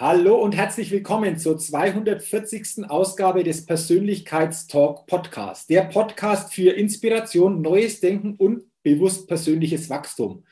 [0.00, 2.88] Hallo und herzlich willkommen zur 240.
[2.88, 5.68] Ausgabe des Persönlichkeitstalk Podcast.
[5.68, 10.44] Der Podcast für Inspiration, neues Denken und bewusst persönliches Wachstum.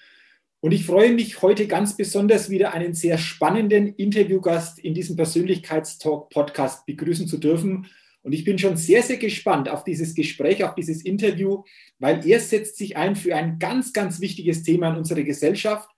[0.60, 6.28] Und ich freue mich heute ganz besonders wieder einen sehr spannenden Interviewgast in diesem Persönlichkeitstalk
[6.28, 7.86] Podcast begrüßen zu dürfen.
[8.20, 11.64] Und ich bin schon sehr, sehr gespannt auf dieses Gespräch, auf dieses Interview,
[11.98, 15.88] weil er setzt sich ein für ein ganz, ganz wichtiges Thema in unserer Gesellschaft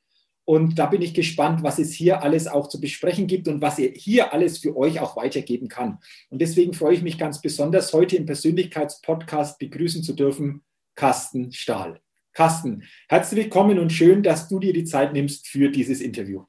[0.44, 3.78] und da bin ich gespannt, was es hier alles auch zu besprechen gibt und was
[3.78, 5.98] er hier alles für euch auch weitergeben kann.
[6.28, 10.62] Und deswegen freue ich mich ganz besonders, heute im Persönlichkeitspodcast begrüßen zu dürfen,
[10.94, 12.00] Carsten Stahl.
[12.32, 16.44] Carsten, herzlich willkommen und schön, dass du dir die Zeit nimmst für dieses Interview.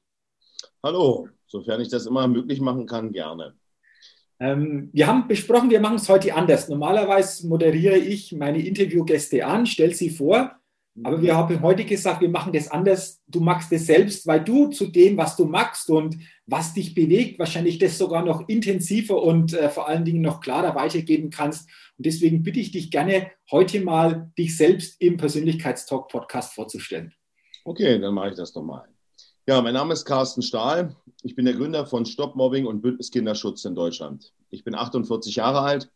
[0.83, 3.55] Hallo, sofern ich das immer möglich machen kann, gerne.
[4.39, 6.70] Ähm, wir haben besprochen, wir machen es heute anders.
[6.70, 10.61] Normalerweise moderiere ich meine Interviewgäste an, stelle sie vor
[11.03, 13.22] aber wir haben heute gesagt, wir machen das anders.
[13.25, 17.39] Du magst es selbst, weil du zu dem, was du magst und was dich bewegt,
[17.39, 21.70] wahrscheinlich das sogar noch intensiver und äh, vor allen Dingen noch klarer weitergeben kannst.
[21.98, 27.14] Und deswegen bitte ich dich gerne, heute mal dich selbst im Persönlichkeitstalk-Podcast vorzustellen.
[27.64, 28.87] Okay, dann mache ich das nochmal.
[29.48, 30.95] Ja, mein Name ist Carsten Stahl.
[31.23, 34.33] Ich bin der Gründer von Stop Mobbing und Bündnis Kinderschutz in Deutschland.
[34.49, 35.89] Ich bin 48 Jahre alt,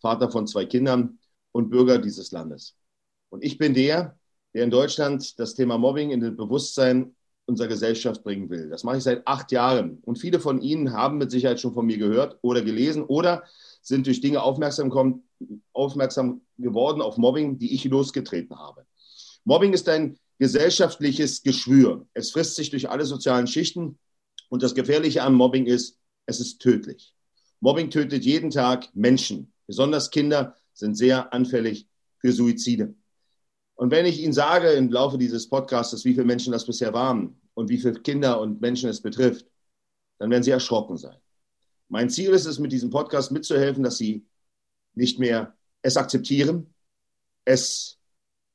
[0.00, 1.18] Vater von zwei Kindern
[1.52, 2.74] und Bürger dieses Landes.
[3.28, 4.18] Und ich bin der,
[4.54, 7.14] der in Deutschland das Thema Mobbing in das Bewusstsein
[7.46, 8.70] unserer Gesellschaft bringen will.
[8.70, 9.98] Das mache ich seit acht Jahren.
[10.02, 13.42] Und viele von Ihnen haben mit Sicherheit schon von mir gehört oder gelesen oder
[13.82, 15.24] sind durch Dinge aufmerksam, kommen,
[15.72, 18.86] aufmerksam geworden auf Mobbing, die ich losgetreten habe.
[19.44, 22.06] Mobbing ist ein gesellschaftliches Geschwür.
[22.14, 23.98] Es frisst sich durch alle sozialen Schichten.
[24.48, 27.14] Und das Gefährliche am Mobbing ist, es ist tödlich.
[27.60, 29.52] Mobbing tötet jeden Tag Menschen.
[29.66, 31.86] Besonders Kinder sind sehr anfällig
[32.18, 32.94] für Suizide.
[33.80, 37.40] Und wenn ich Ihnen sage im Laufe dieses Podcasts, wie viele Menschen das bisher waren
[37.54, 39.46] und wie viele Kinder und Menschen es betrifft,
[40.18, 41.16] dann werden Sie erschrocken sein.
[41.88, 44.26] Mein Ziel ist es, mit diesem Podcast mitzuhelfen, dass Sie
[44.92, 46.74] nicht mehr es akzeptieren,
[47.46, 47.96] es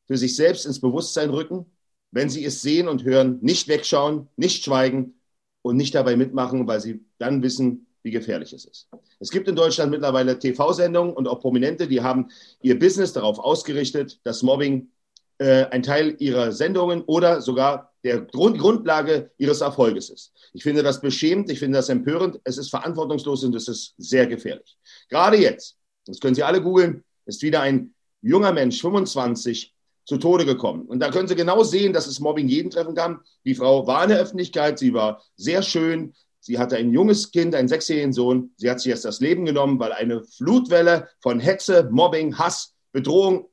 [0.05, 1.65] für sich selbst ins Bewusstsein rücken,
[2.11, 5.19] wenn Sie es sehen und hören, nicht wegschauen, nicht schweigen
[5.63, 8.89] und nicht dabei mitmachen, weil Sie dann wissen, wie gefährlich es ist.
[9.19, 12.29] Es gibt in Deutschland mittlerweile TV-Sendungen und auch Prominente, die haben
[12.61, 14.91] ihr Business darauf ausgerichtet, dass Mobbing
[15.37, 20.31] äh, ein Teil ihrer Sendungen oder sogar der Grund, Grundlage ihres Erfolges ist.
[20.53, 24.27] Ich finde das beschämend, ich finde das empörend, es ist verantwortungslos und es ist sehr
[24.27, 24.77] gefährlich.
[25.09, 29.73] Gerade jetzt, das können Sie alle googeln, ist wieder ein junger Mensch, 25,
[30.05, 30.83] zu Tode gekommen.
[30.83, 33.19] Und da können Sie genau sehen, dass es Mobbing jeden treffen kann.
[33.43, 37.55] Die Frau war in der Öffentlichkeit, sie war sehr schön, sie hatte ein junges Kind,
[37.55, 38.51] einen sechsjährigen Sohn.
[38.57, 43.49] Sie hat sich jetzt das Leben genommen, weil eine Flutwelle von Hetze, Mobbing, Hass, Bedrohung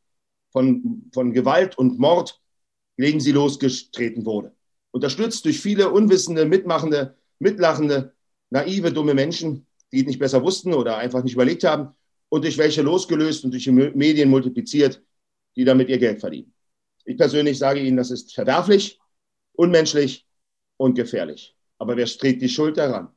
[0.52, 2.40] von, von Gewalt und Mord
[2.96, 4.52] gegen sie losgetreten wurde.
[4.90, 8.12] Unterstützt durch viele unwissende, mitmachende, mitlachende,
[8.50, 11.94] naive, dumme Menschen, die nicht besser wussten oder einfach nicht überlegt haben
[12.28, 15.02] und durch welche losgelöst und durch die Medien multipliziert,
[15.56, 16.52] die damit ihr Geld verdienen.
[17.04, 19.00] Ich persönlich sage Ihnen, das ist verwerflich,
[19.54, 20.26] unmenschlich
[20.76, 21.56] und gefährlich.
[21.78, 23.08] Aber wer trägt die Schuld daran?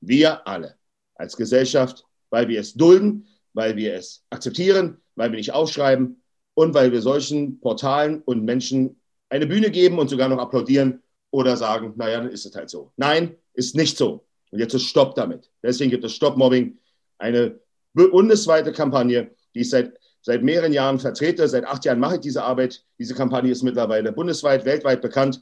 [0.00, 0.76] Wir alle
[1.14, 6.22] als Gesellschaft, weil wir es dulden, weil wir es akzeptieren, weil wir nicht aufschreiben
[6.58, 11.56] und weil wir solchen Portalen und Menschen eine Bühne geben und sogar noch applaudieren oder
[11.56, 12.90] sagen, naja, dann ist es halt so.
[12.96, 14.26] Nein, ist nicht so.
[14.50, 15.52] Und jetzt ist Stopp damit.
[15.62, 16.76] Deswegen gibt es Stopp Mobbing,
[17.18, 17.60] eine
[17.94, 21.46] bundesweite Kampagne, die ich seit, seit mehreren Jahren vertrete.
[21.46, 22.84] Seit acht Jahren mache ich diese Arbeit.
[22.98, 25.40] Diese Kampagne ist mittlerweile bundesweit, weltweit bekannt.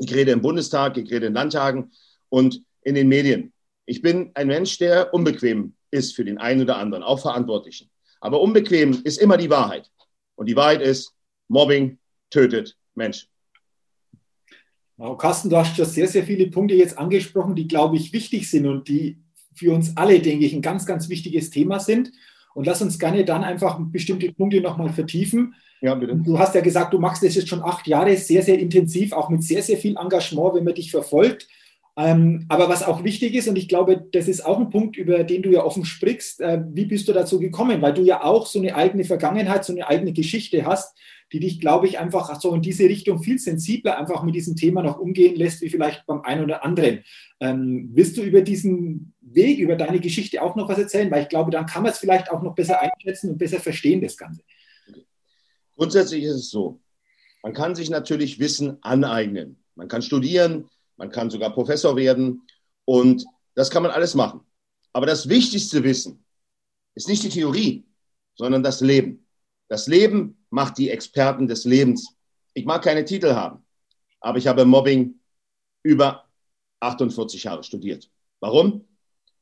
[0.00, 1.92] Ich rede im Bundestag, ich rede in Landtagen
[2.28, 3.52] und in den Medien.
[3.86, 7.88] Ich bin ein Mensch, der unbequem ist für den einen oder anderen, auch Verantwortlichen.
[8.20, 9.88] Aber unbequem ist immer die Wahrheit.
[10.40, 11.12] Und die Wahrheit ist,
[11.48, 11.98] Mobbing
[12.30, 13.28] tötet Menschen.
[14.96, 18.48] Wow, Carsten, du hast schon sehr, sehr viele Punkte jetzt angesprochen, die, glaube ich, wichtig
[18.50, 19.18] sind und die
[19.54, 22.10] für uns alle, denke ich, ein ganz, ganz wichtiges Thema sind.
[22.54, 25.54] Und lass uns gerne dann einfach bestimmte Punkte nochmal vertiefen.
[25.82, 26.16] Ja, bitte.
[26.16, 29.28] Du hast ja gesagt, du machst das jetzt schon acht Jahre sehr, sehr intensiv, auch
[29.28, 31.48] mit sehr, sehr viel Engagement, wenn man dich verfolgt.
[31.96, 35.24] Ähm, aber was auch wichtig ist, und ich glaube, das ist auch ein Punkt, über
[35.24, 37.82] den du ja offen sprichst, äh, wie bist du dazu gekommen?
[37.82, 40.96] Weil du ja auch so eine eigene Vergangenheit, so eine eigene Geschichte hast,
[41.32, 44.82] die dich, glaube ich, einfach so in diese Richtung viel sensibler einfach mit diesem Thema
[44.82, 47.04] noch umgehen lässt, wie vielleicht beim einen oder anderen.
[47.40, 51.10] Ähm, willst du über diesen Weg, über deine Geschichte auch noch was erzählen?
[51.10, 54.00] Weil ich glaube, dann kann man es vielleicht auch noch besser einschätzen und besser verstehen,
[54.00, 54.42] das Ganze.
[55.76, 56.80] Grundsätzlich ist es so,
[57.42, 59.56] man kann sich natürlich Wissen aneignen.
[59.76, 60.68] Man kann studieren,
[61.00, 62.42] man kann sogar Professor werden
[62.84, 63.24] und
[63.54, 64.42] das kann man alles machen.
[64.92, 66.22] Aber das wichtigste Wissen
[66.94, 67.86] ist nicht die Theorie,
[68.34, 69.26] sondern das Leben.
[69.68, 72.14] Das Leben macht die Experten des Lebens.
[72.52, 73.64] Ich mag keine Titel haben,
[74.20, 75.14] aber ich habe Mobbing
[75.82, 76.28] über
[76.80, 78.10] 48 Jahre studiert.
[78.40, 78.86] Warum?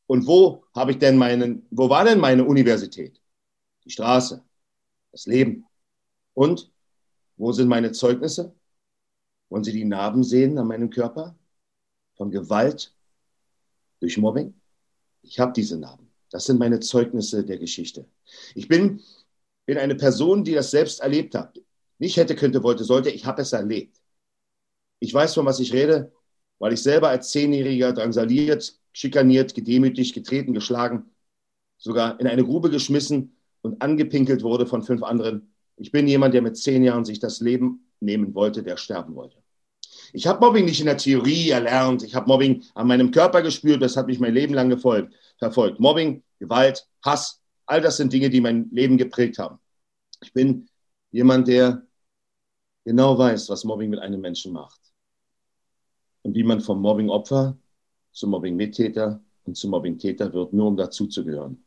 [0.07, 3.21] Und wo habe ich denn meinen, wo war denn meine Universität?
[3.85, 4.45] Die Straße,
[5.11, 5.67] das Leben.
[6.35, 6.71] Und
[7.37, 8.55] wo sind meine Zeugnisse?
[9.49, 11.35] Wollen Sie die Narben sehen an meinem Körper?
[12.19, 12.95] Von Gewalt
[14.01, 14.55] durch Mobbing?
[15.23, 16.11] Ich habe diese Narben.
[16.31, 18.07] Das sind meine Zeugnisse der Geschichte.
[18.55, 19.01] Ich bin
[19.69, 21.61] bin eine Person, die das selbst erlebt hat.
[21.99, 23.11] Nicht hätte, könnte, wollte, sollte.
[23.11, 24.01] Ich habe es erlebt.
[24.99, 26.11] Ich weiß, von was ich rede,
[26.59, 31.11] weil ich selber als Zehnjähriger drangsaliert, schikaniert, gedemütigt, getreten, geschlagen,
[31.77, 35.53] sogar in eine Grube geschmissen und angepinkelt wurde von fünf anderen.
[35.77, 39.37] Ich bin jemand, der mit zehn Jahren sich das Leben nehmen wollte, der sterben wollte.
[40.13, 42.03] Ich habe Mobbing nicht in der Theorie erlernt.
[42.03, 43.83] Ich habe Mobbing an meinem Körper gespürt.
[43.83, 45.81] Das hat mich mein Leben lang gefolgt, verfolgt.
[45.81, 47.39] Mobbing, Gewalt, Hass,
[47.69, 49.59] All das sind Dinge, die mein Leben geprägt haben.
[50.23, 50.71] Ich bin
[51.11, 51.87] jemand, der
[52.85, 54.81] genau weiß, was Mobbing mit einem Menschen macht.
[56.23, 57.59] Und wie man vom Mobbing-Opfer
[58.13, 61.63] zum Mobbing-Mittäter und zum Mobbing-Täter wird, nur um dazuzugehören.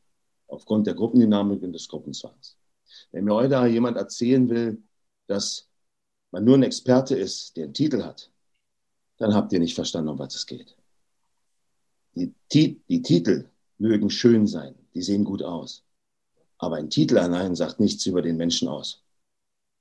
[0.48, 2.58] Aufgrund der Gruppendynamik und des Gruppenzwangs.
[3.12, 4.82] Wenn mir heute jemand erzählen will,
[5.28, 5.70] dass
[6.32, 8.31] man nur ein Experte ist, der einen Titel hat,
[9.22, 10.76] dann habt ihr nicht verstanden, um was es geht.
[12.16, 13.46] Die, die Titel
[13.78, 15.84] mögen schön sein, die sehen gut aus.
[16.58, 19.04] Aber ein Titel allein sagt nichts über den Menschen aus.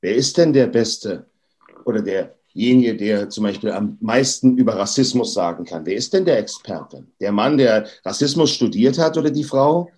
[0.03, 1.27] Wer ist denn der Beste
[1.87, 5.87] oder derjenige, der zum Beispiel am meisten über Rassismus sagen kann?
[5.87, 7.07] Wer ist denn der Experte?
[7.19, 9.91] Der Mann, der Rassismus studiert hat oder die Frau,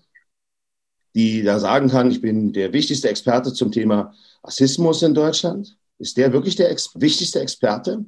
[1.15, 5.77] die da sagen kann, ich bin der wichtigste Experte zum Thema Rassismus in Deutschland?
[5.99, 8.05] Ist der wirklich der ex wichtigste Experte?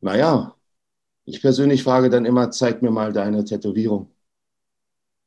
[0.00, 0.54] Naja,
[1.24, 4.10] ich persönlich frage dann immer, zeig mir mal deine Tätowierung.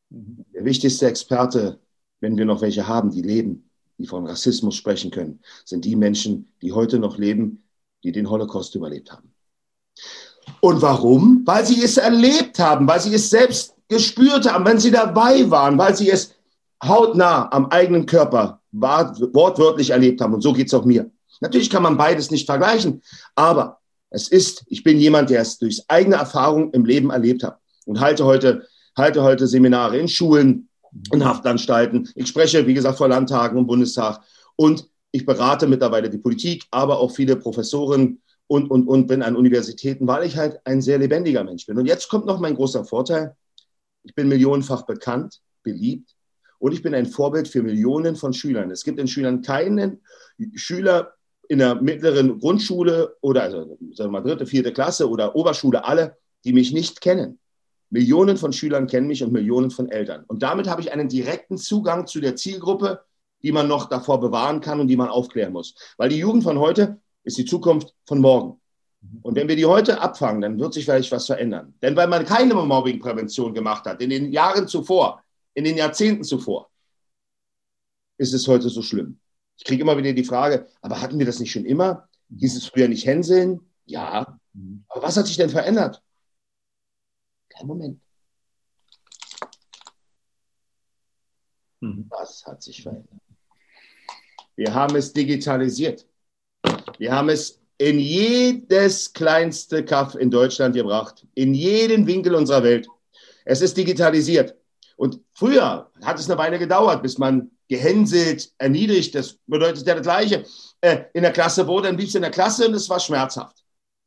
[0.10, 0.46] Mhm.
[0.54, 1.80] Der wichtigste Experte
[2.20, 6.50] wenn wir noch welche haben, die leben, die von Rassismus sprechen können, sind die Menschen,
[6.62, 7.64] die heute noch leben,
[8.04, 9.34] die den Holocaust überlebt haben.
[10.62, 11.44] Und warum?
[11.46, 15.78] Weil sie es erlebt haben, weil sie es selbst gespürt haben, wenn sie dabei waren,
[15.78, 16.34] weil sie es
[16.84, 20.34] hautnah am eigenen Körper wortwörtlich erlebt haben.
[20.34, 21.10] Und so geht es auch mir.
[21.42, 23.02] Natürlich kann man beides nicht vergleichen,
[23.36, 23.79] aber
[24.10, 28.00] es ist, ich bin jemand, der es durch eigene Erfahrung im Leben erlebt hat und
[28.00, 28.68] halte heute,
[28.98, 30.70] halte heute Seminare in Schulen,
[31.12, 32.10] in Haftanstalten.
[32.16, 34.22] Ich spreche, wie gesagt, vor Landtagen und Bundestag
[34.56, 39.36] und ich berate mittlerweile die Politik, aber auch viele Professoren und, und, und bin an
[39.36, 41.78] Universitäten, weil ich halt ein sehr lebendiger Mensch bin.
[41.78, 43.36] Und jetzt kommt noch mein großer Vorteil.
[44.04, 46.16] Ich bin millionenfach bekannt, beliebt
[46.58, 48.72] und ich bin ein Vorbild für Millionen von Schülern.
[48.72, 50.02] Es gibt in Schülern keinen
[50.56, 51.14] Schüler
[51.50, 56.16] in der mittleren Grundschule oder also sagen wir mal dritte, vierte Klasse oder Oberschule, alle,
[56.46, 57.40] die mich nicht kennen.
[57.90, 60.24] Millionen von Schülern kennen mich und Millionen von Eltern.
[60.28, 63.02] Und damit habe ich einen direkten Zugang zu der Zielgruppe,
[63.42, 65.74] die man noch davor bewahren kann und die man aufklären muss.
[65.98, 68.62] Weil die Jugend von heute ist die Zukunft von morgen.
[69.24, 71.74] Und wenn wir die heute abfangen, dann wird sich vielleicht was verändern.
[71.82, 75.24] Denn weil man keine Mobbingprävention gemacht hat, in den Jahren zuvor,
[75.56, 76.70] in den Jahrzehnten zuvor,
[78.18, 79.20] ist es heute so schlimm.
[79.60, 82.08] Ich kriege immer wieder die Frage, aber hatten wir das nicht schon immer?
[82.34, 83.60] Hieß es früher nicht Hänseln?
[83.86, 84.40] Ja.
[84.88, 86.02] Aber was hat sich denn verändert?
[87.50, 88.00] Kein Moment.
[91.82, 92.06] Mhm.
[92.10, 93.20] Was hat sich verändert?
[94.56, 96.08] Wir haben es digitalisiert.
[96.98, 102.88] Wir haben es in jedes kleinste Kaff in Deutschland gebracht, in jeden Winkel unserer Welt.
[103.44, 104.56] Es ist digitalisiert.
[105.00, 110.04] Und früher hat es eine Weile gedauert, bis man gehänselt, erniedrigt, das bedeutet ja das
[110.04, 110.44] Gleiche,
[110.82, 113.64] äh, in der Klasse wurde, dann blieb es in der Klasse und es war schmerzhaft.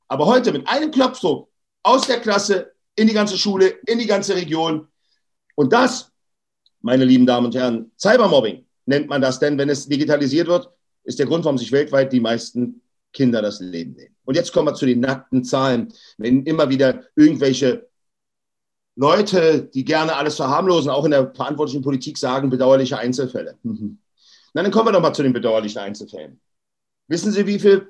[0.08, 1.48] Aber heute mit einem Knopfdruck
[1.82, 4.86] aus der Klasse in die ganze Schule, in die ganze Region.
[5.54, 6.12] Und das,
[6.82, 10.68] meine lieben Damen und Herren, Cybermobbing nennt man das denn, wenn es digitalisiert wird,
[11.04, 12.82] ist der Grund, warum sich weltweit die meisten
[13.14, 14.14] Kinder das Leben nehmen.
[14.26, 15.90] Und jetzt kommen wir zu den nackten Zahlen.
[16.18, 17.88] Wenn immer wieder irgendwelche
[18.94, 23.58] Leute, die gerne alles verharmlosen, auch in der verantwortlichen Politik sagen, bedauerliche Einzelfälle.
[23.62, 23.98] Mhm.
[24.52, 26.40] Na, dann kommen wir doch mal zu den bedauerlichen Einzelfällen.
[27.08, 27.88] Wissen Sie, wie viele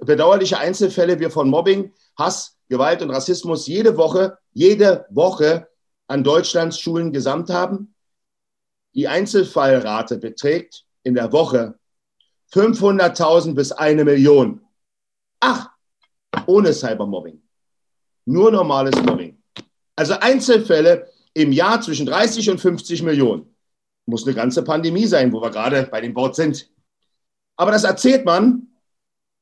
[0.00, 5.68] bedauerliche Einzelfälle wir von Mobbing, Hass, Gewalt und Rassismus jede Woche, jede Woche
[6.06, 7.94] an Deutschlands Schulen gesamt haben?
[8.94, 11.78] Die Einzelfallrate beträgt in der Woche
[12.52, 14.60] 500.000 bis eine Million.
[15.38, 15.70] Ach,
[16.46, 17.40] ohne Cybermobbing.
[18.24, 19.39] Nur normales Mobbing.
[20.00, 23.54] Also Einzelfälle im Jahr zwischen 30 und 50 Millionen.
[24.06, 26.70] Muss eine ganze Pandemie sein, wo wir gerade bei dem Wort sind.
[27.56, 28.68] Aber das erzählt man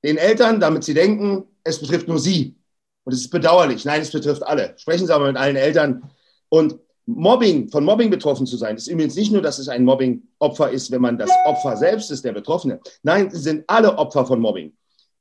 [0.02, 2.56] den Eltern, damit sie denken, es betrifft nur sie.
[3.04, 3.84] Und es ist bedauerlich.
[3.84, 4.74] Nein, es betrifft alle.
[4.78, 6.10] Sprechen Sie aber mit allen Eltern.
[6.48, 10.70] Und Mobbing, von Mobbing betroffen zu sein, ist übrigens nicht nur, dass es ein Mobbing-Opfer
[10.70, 12.80] ist, wenn man das Opfer selbst ist, der Betroffene.
[13.04, 14.76] Nein, sie sind alle Opfer von Mobbing.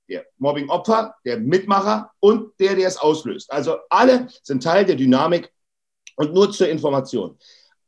[0.09, 3.51] Der Mobbing-Opfer, der Mitmacher und der, der es auslöst.
[3.51, 5.51] Also alle sind Teil der Dynamik.
[6.15, 7.37] Und nur zur Information.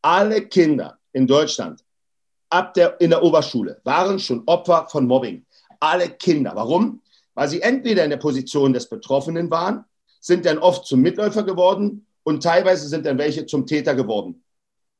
[0.03, 1.83] Alle Kinder in Deutschland
[2.49, 5.45] ab der, in der Oberschule waren schon Opfer von Mobbing.
[5.79, 6.51] Alle Kinder.
[6.55, 7.01] Warum?
[7.33, 9.85] Weil sie entweder in der Position des Betroffenen waren,
[10.19, 14.43] sind dann oft zum Mitläufer geworden und teilweise sind dann welche zum Täter geworden.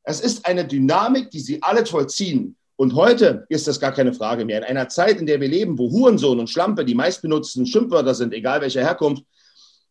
[0.03, 2.55] Es ist eine Dynamik, die sie alle vollziehen.
[2.79, 4.59] Und heute ist das gar keine Frage mehr.
[4.59, 8.33] In einer Zeit, in der wir leben, wo Hurensohn und Schlampe die meistbenutzten Schimpfwörter sind,
[8.33, 9.25] egal welcher Herkunft,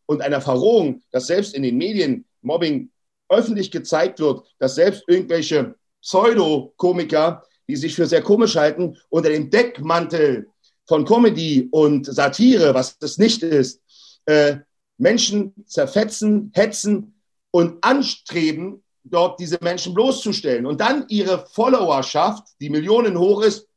[0.06, 2.88] und einer Verrohung, dass selbst in den Medien Mobbing
[3.28, 9.50] öffentlich gezeigt wird, dass selbst irgendwelche Pseudo-Komiker, die sich für sehr komisch halten, unter dem
[9.50, 10.46] Deckmantel
[10.86, 13.82] von Comedy und Satire, was das nicht ist,
[14.24, 14.56] äh,
[14.96, 23.18] Menschen zerfetzen, hetzen und anstreben, dort diese Menschen bloßzustellen und dann ihre Followerschaft, die Millionen
[23.18, 23.68] hoch ist,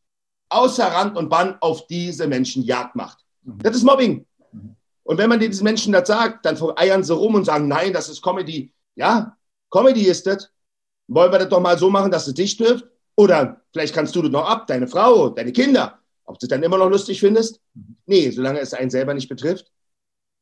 [0.50, 3.20] außer Rand und Band auf diese Menschen Jagd macht.
[3.44, 3.60] Mhm.
[3.60, 4.26] Das ist Mobbing.
[4.52, 4.76] Mhm.
[5.04, 8.10] Und wenn man diesen Menschen das sagt, dann eiern sie rum und sagen, nein, das
[8.10, 8.74] ist Comedy.
[8.96, 9.36] Ja,
[9.70, 10.50] Comedy ist das.
[11.08, 12.86] Wollen wir das doch mal so machen, dass es dich trifft?
[13.16, 16.00] Oder vielleicht kannst du das noch ab, deine Frau, deine Kinder.
[16.26, 17.60] Ob du es dann immer noch lustig findest?
[17.74, 17.98] Mhm.
[18.06, 19.72] Nee, solange es einen selber nicht betrifft,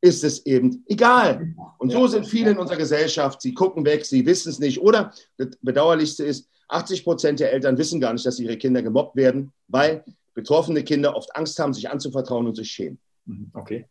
[0.02, 1.54] ist es eben egal.
[1.78, 3.42] Und so sind viele in unserer Gesellschaft.
[3.42, 4.80] Sie gucken weg, sie wissen es nicht.
[4.82, 9.16] Oder das Bedauerlichste ist, 80 Prozent der Eltern wissen gar nicht, dass ihre Kinder gemobbt
[9.16, 10.04] werden, weil
[10.34, 13.00] betroffene Kinder oft Angst haben, sich anzuvertrauen und sich schämen.
[13.26, 13.86] Mhm, okay.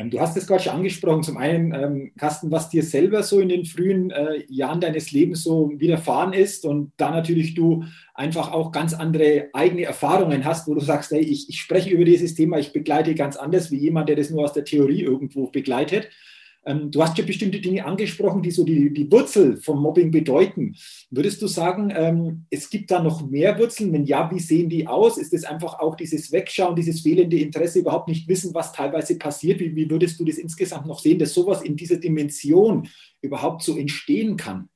[0.00, 1.22] Ähm, du hast es gerade schon angesprochen.
[1.22, 5.42] Zum einen, ähm, Carsten, was dir selber so in den frühen äh, Jahren deines Lebens
[5.42, 10.74] so widerfahren ist und da natürlich du einfach auch ganz andere eigene Erfahrungen hast, wo
[10.74, 14.08] du sagst, hey, ich, ich spreche über dieses Thema, ich begleite ganz anders wie jemand,
[14.08, 16.08] der das nur aus der Theorie irgendwo begleitet.
[16.66, 20.76] Ähm, du hast ja bestimmte Dinge angesprochen, die so die, die Wurzel vom Mobbing bedeuten.
[21.10, 23.92] Würdest du sagen, ähm, es gibt da noch mehr Wurzeln?
[23.92, 25.16] Wenn ja, wie sehen die aus?
[25.16, 29.60] Ist es einfach auch dieses Wegschauen, dieses fehlende Interesse, überhaupt nicht wissen, was teilweise passiert?
[29.60, 32.88] Wie, wie würdest du das insgesamt noch sehen, dass sowas in dieser Dimension
[33.22, 34.68] überhaupt so entstehen kann?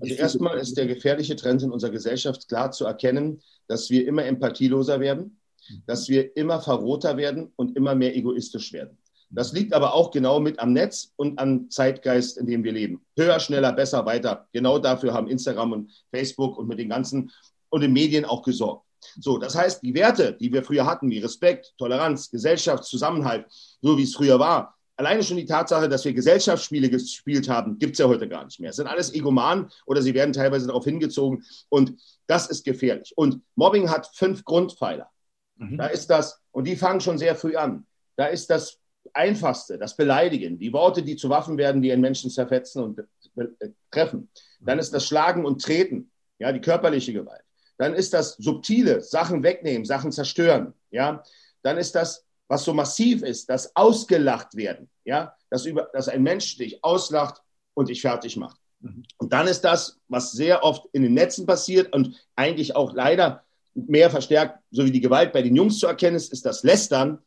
[0.00, 4.24] Also erstmal ist der gefährliche Trend in unserer Gesellschaft klar zu erkennen, dass wir immer
[4.24, 5.38] empathieloser werden,
[5.86, 8.97] dass wir immer verroter werden und immer mehr egoistisch werden.
[9.30, 13.04] Das liegt aber auch genau mit am Netz und am Zeitgeist, in dem wir leben.
[13.16, 14.46] Höher, schneller, besser, weiter.
[14.52, 17.30] Genau dafür haben Instagram und Facebook und mit den ganzen
[17.68, 18.86] und den Medien auch gesorgt.
[19.20, 23.46] So, das heißt, die Werte, die wir früher hatten, wie Respekt, Toleranz, Gesellschaft, Zusammenhalt,
[23.80, 27.92] so wie es früher war, alleine schon die Tatsache, dass wir Gesellschaftsspiele gespielt haben, gibt
[27.92, 28.70] es ja heute gar nicht mehr.
[28.70, 31.94] Es sind alles Egomanen oder sie werden teilweise darauf hingezogen und
[32.26, 33.12] das ist gefährlich.
[33.16, 35.08] Und Mobbing hat fünf Grundpfeiler.
[35.56, 35.78] Mhm.
[35.78, 37.86] Da ist das, und die fangen schon sehr früh an.
[38.16, 38.78] Da ist das
[39.14, 42.98] Einfachste, das Beleidigen, die Worte, die zu Waffen werden, die einen Menschen zerfetzen und
[43.36, 44.30] äh, treffen.
[44.60, 47.42] Dann ist das Schlagen und Treten, ja, die körperliche Gewalt.
[47.76, 51.22] Dann ist das subtile, Sachen wegnehmen, Sachen zerstören, ja.
[51.62, 56.22] Dann ist das, was so massiv ist, das ausgelacht werden, ja, dass, über, dass ein
[56.22, 57.42] Mensch dich auslacht
[57.74, 58.58] und dich fertig macht.
[58.80, 59.04] Mhm.
[59.18, 63.44] Und dann ist das, was sehr oft in den Netzen passiert und eigentlich auch leider
[63.74, 67.18] mehr verstärkt, so wie die Gewalt bei den Jungs zu erkennen ist, ist das Lästern,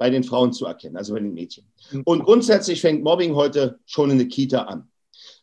[0.00, 1.70] bei den Frauen zu erkennen, also bei den Mädchen.
[1.92, 2.02] Mhm.
[2.06, 4.90] Und grundsätzlich fängt Mobbing heute schon in der Kita an.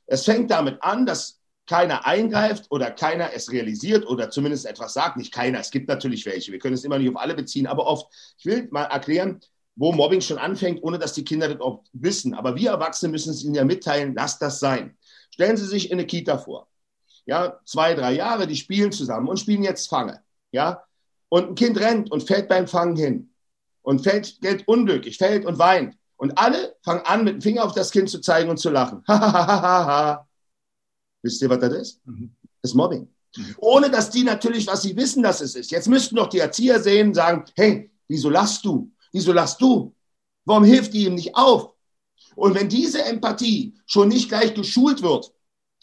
[0.08, 5.16] Es fängt damit an, dass keiner eingreift oder keiner es realisiert oder zumindest etwas sagt.
[5.16, 6.52] Nicht keiner, es gibt natürlich welche.
[6.52, 8.12] Wir können es immer nicht auf alle beziehen, aber oft.
[8.40, 9.42] Ich will mal erklären,
[9.76, 12.34] wo Mobbing schon anfängt, ohne dass die Kinder das auch wissen.
[12.34, 14.98] Aber wir Erwachsene müssen es ihnen ja mitteilen, lasst das sein.
[15.32, 16.68] Stellen Sie sich in eine Kita vor.
[17.28, 20.24] Ja, zwei, drei Jahre, die spielen zusammen und spielen jetzt Fange.
[20.52, 20.84] Ja,
[21.30, 23.30] und ein Kind rennt und fällt beim Fangen hin
[23.88, 25.96] und fällt Geld unglücklich, fällt und weint.
[26.18, 29.02] Und alle fangen an, mit dem Finger auf das Kind zu zeigen und zu lachen.
[31.22, 32.06] Wisst ihr, was das ist?
[32.06, 32.36] Mhm.
[32.62, 33.08] Das ist Mobbing.
[33.38, 33.56] Mhm.
[33.60, 35.72] Ohne dass die natürlich, was sie wissen, dass es ist.
[35.72, 38.92] Jetzt müssten doch die Erzieher sehen und sagen, hey, wieso lachst du?
[39.14, 39.96] Wieso lachst du?
[40.44, 41.74] Warum hilft die ihm nicht auf?
[42.36, 45.32] Und wenn diese Empathie schon nicht gleich geschult wird,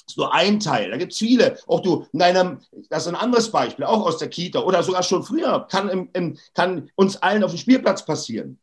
[0.07, 0.91] ist nur ein Teil.
[0.91, 1.59] Da gibt es viele.
[1.67, 5.03] Auch du, in deinem, das ist ein anderes Beispiel, auch aus der Kita oder sogar
[5.03, 8.59] schon früher, kann, im, im, kann uns allen auf dem Spielplatz passieren.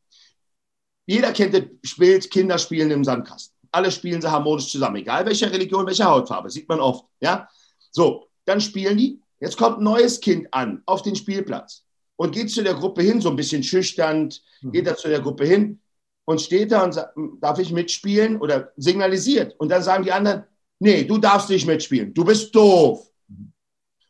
[1.06, 3.56] Jeder kennt das Bild, Kinder spielen im Sandkasten.
[3.72, 7.06] Alle spielen sie harmonisch zusammen, egal welche Religion, welche Hautfarbe, sieht man oft.
[7.22, 7.50] Ja?
[7.92, 9.22] So, dann spielen die.
[9.40, 11.84] Jetzt kommt ein neues Kind an auf den Spielplatz
[12.16, 14.32] und geht zu der Gruppe hin, so ein bisschen schüchtern,
[14.62, 14.72] mhm.
[14.72, 15.80] geht da zu der Gruppe hin
[16.26, 19.56] und steht da und sagt, darf ich mitspielen oder signalisiert.
[19.60, 20.44] Und dann sagen die anderen,
[20.82, 23.08] nee, du darfst nicht mitspielen, du bist doof.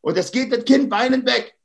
[0.01, 1.55] Und es geht das Kind weinend weg.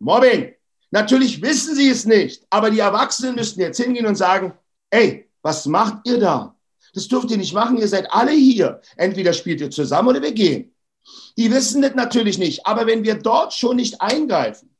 [0.00, 0.54] Mobbing.
[0.90, 4.54] Natürlich wissen sie es nicht, aber die Erwachsenen müssten jetzt hingehen und sagen,
[4.90, 6.56] ey, was macht ihr da?
[6.94, 8.80] Das dürft ihr nicht machen, ihr seid alle hier.
[8.96, 10.74] Entweder spielt ihr zusammen oder wir gehen.
[11.36, 14.74] Die wissen das natürlich nicht, aber wenn wir dort schon nicht eingreifen,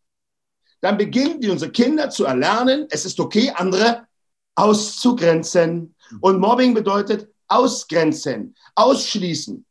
[0.80, 4.08] dann beginnen die unsere Kinder zu erlernen, es ist okay, andere
[4.56, 5.94] auszugrenzen.
[6.20, 9.66] Und Mobbing bedeutet ausgrenzen, ausschließen.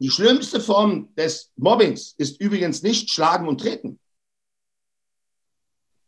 [0.00, 4.00] Die schlimmste Form des Mobbings ist übrigens nicht Schlagen und Treten.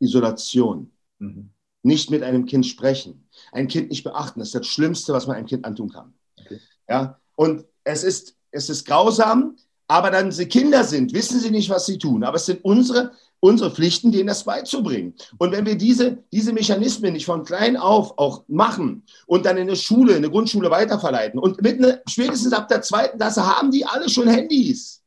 [0.00, 0.90] Isolation.
[1.18, 1.50] Mhm.
[1.82, 3.28] Nicht mit einem Kind sprechen.
[3.52, 4.40] Ein Kind nicht beachten.
[4.40, 6.14] Das ist das Schlimmste, was man einem Kind antun kann.
[6.40, 6.60] Okay.
[6.88, 7.20] Ja?
[7.36, 9.56] Und es ist, es ist grausam,
[9.88, 12.24] aber dann sie Kinder sind, wissen sie nicht, was sie tun.
[12.24, 15.14] Aber es sind unsere, unsere Pflichten, denen das beizubringen.
[15.36, 19.66] Und wenn wir diese, diese Mechanismen nicht von klein auf auch machen und dann in
[19.66, 23.72] der Schule, in der Grundschule weiterverleiten und mit ne, spätestens ab der zweiten Klasse haben
[23.72, 25.02] die alle schon Handys.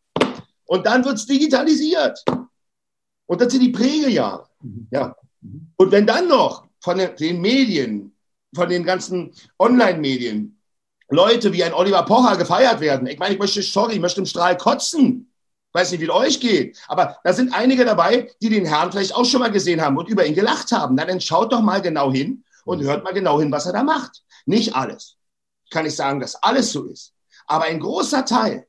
[0.65, 2.23] Und dann wird es digitalisiert.
[3.25, 4.45] Und das sind die Prägejahre.
[4.61, 4.87] Mhm.
[4.91, 5.15] Ja.
[5.77, 8.13] Und wenn dann noch von den, den Medien,
[8.53, 10.59] von den ganzen Online-Medien
[11.07, 13.07] Leute wie ein Oliver Pocher gefeiert werden.
[13.07, 15.24] Ich meine, ich möchte, sorry, ich möchte im Strahl kotzen.
[15.75, 16.81] Weiß nicht, wie es euch geht.
[16.87, 20.07] Aber da sind einige dabei, die den Herrn vielleicht auch schon mal gesehen haben und
[20.07, 20.95] über ihn gelacht haben.
[20.95, 24.23] Dann schaut doch mal genau hin und hört mal genau hin, was er da macht.
[24.45, 25.17] Nicht alles.
[25.65, 27.13] Ich kann nicht sagen, dass alles so ist.
[27.45, 28.65] Aber ein großer Teil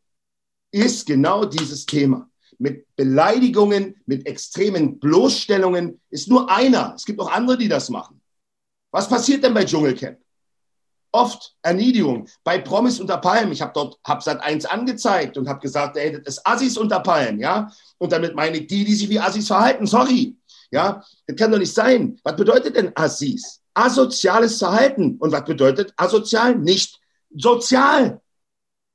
[0.72, 2.28] ist genau dieses Thema.
[2.58, 6.94] Mit Beleidigungen, mit extremen Bloßstellungen ist nur einer.
[6.96, 8.20] Es gibt auch andere, die das machen.
[8.90, 10.18] Was passiert denn bei Dschungelcamp?
[11.16, 12.28] Oft Erniedrigung.
[12.44, 16.12] Bei Promis unter Palmen, ich habe dort hab Sat 1 angezeigt und habe gesagt, ey,
[16.12, 17.70] das ist Assis unter Palmen, ja?
[17.98, 20.36] Und damit meine ich die, die sich wie Assis verhalten, sorry.
[20.70, 22.18] Ja, das kann doch nicht sein.
[22.22, 23.62] Was bedeutet denn Assis?
[23.74, 25.16] Asoziales Verhalten.
[25.18, 26.56] Und was bedeutet asozial?
[26.56, 27.00] Nicht
[27.34, 28.20] sozial.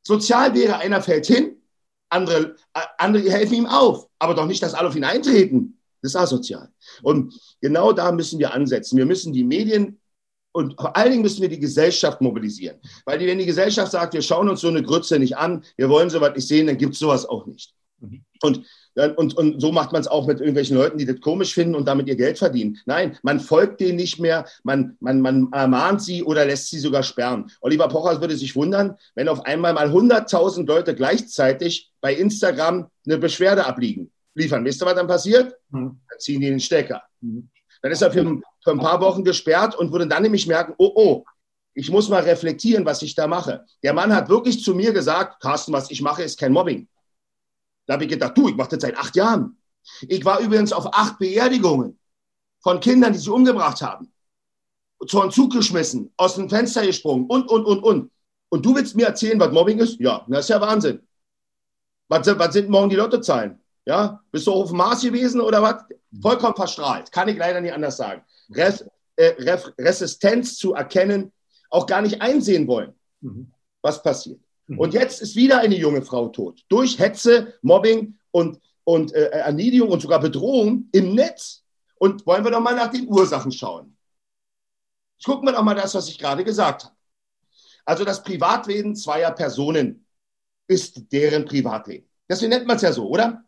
[0.04, 1.62] Sozial wäre, einer fällt hin,
[2.10, 5.80] andere, äh, andere helfen ihm auf, aber doch nicht, dass alle auf ihn eintreten.
[6.02, 6.70] Das ist asozial.
[7.04, 8.98] Und genau da müssen wir ansetzen.
[8.98, 10.01] Wir müssen die Medien
[10.54, 12.78] und vor allen Dingen müssen wir die Gesellschaft mobilisieren.
[13.06, 15.90] Weil die, wenn die Gesellschaft sagt, wir schauen uns so eine Grütze nicht an, wir
[15.90, 17.74] wollen sowas nicht sehen, dann gibt es sowas auch nicht.
[18.00, 18.24] Mhm.
[18.42, 18.66] Und,
[19.16, 21.88] und, und so macht man es auch mit irgendwelchen Leuten, die das komisch finden und
[21.88, 22.78] damit ihr Geld verdienen.
[22.86, 27.04] Nein, man folgt denen nicht mehr, man, man, man ermahnt sie oder lässt sie sogar
[27.04, 27.50] sperren.
[27.62, 33.18] Oliver Pocher würde sich wundern, wenn auf einmal mal 100.000 Leute gleichzeitig bei Instagram eine
[33.18, 34.66] Beschwerde abliegen, liefern.
[34.66, 35.56] Wisst ihr, was dann passiert?
[35.70, 36.00] Mhm.
[36.10, 37.04] Dann ziehen die den Stecker.
[37.22, 37.50] Mhm.
[37.82, 38.24] Dann ist er für,
[38.64, 41.26] für ein paar Wochen gesperrt und würde dann nämlich merken, oh, oh,
[41.74, 43.66] ich muss mal reflektieren, was ich da mache.
[43.82, 46.88] Der Mann hat wirklich zu mir gesagt, Carsten, was ich mache, ist kein Mobbing.
[47.86, 49.58] Da habe ich gedacht, du, ich mache das seit acht Jahren.
[50.02, 51.98] Ich war übrigens auf acht Beerdigungen
[52.62, 54.12] von Kindern, die sich umgebracht haben.
[55.08, 58.12] Zu einem Zug geschmissen, aus dem Fenster gesprungen und, und, und, und.
[58.50, 60.00] Und du willst mir erzählen, was Mobbing ist?
[60.00, 61.02] Ja, das ist ja Wahnsinn.
[62.10, 63.61] Was, was sind morgen die Lottozahlen?
[63.86, 65.84] Ja, bist du auf dem Mars gewesen oder was?
[66.22, 67.12] Vollkommen verstrahlt.
[67.12, 68.24] Kann ich leider nicht anders sagen.
[68.54, 69.34] Res, äh,
[69.80, 71.32] Resistenz zu erkennen,
[71.70, 73.52] auch gar nicht einsehen wollen, mhm.
[73.82, 74.40] was passiert.
[74.68, 74.80] Mhm.
[74.80, 76.62] Und jetzt ist wieder eine junge Frau tot.
[76.70, 81.64] Durch Hetze, Mobbing und, und äh, Erniedrigung und sogar Bedrohung im Netz.
[81.96, 83.96] Und wollen wir doch mal nach den Ursachen schauen.
[85.24, 86.96] Gucken wir doch mal das, was ich gerade gesagt habe.
[87.86, 90.06] Also das Privatleben zweier Personen
[90.68, 92.08] ist deren Privatleben.
[92.30, 93.44] Deswegen nennt man es ja so, oder?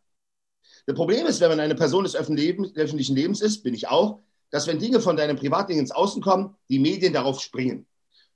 [0.85, 4.19] Das Problem ist, wenn man eine Person des öffentlichen Lebens ist, bin ich auch,
[4.51, 7.87] dass wenn Dinge von deinem Privatleben ins Außen kommen, die Medien darauf springen.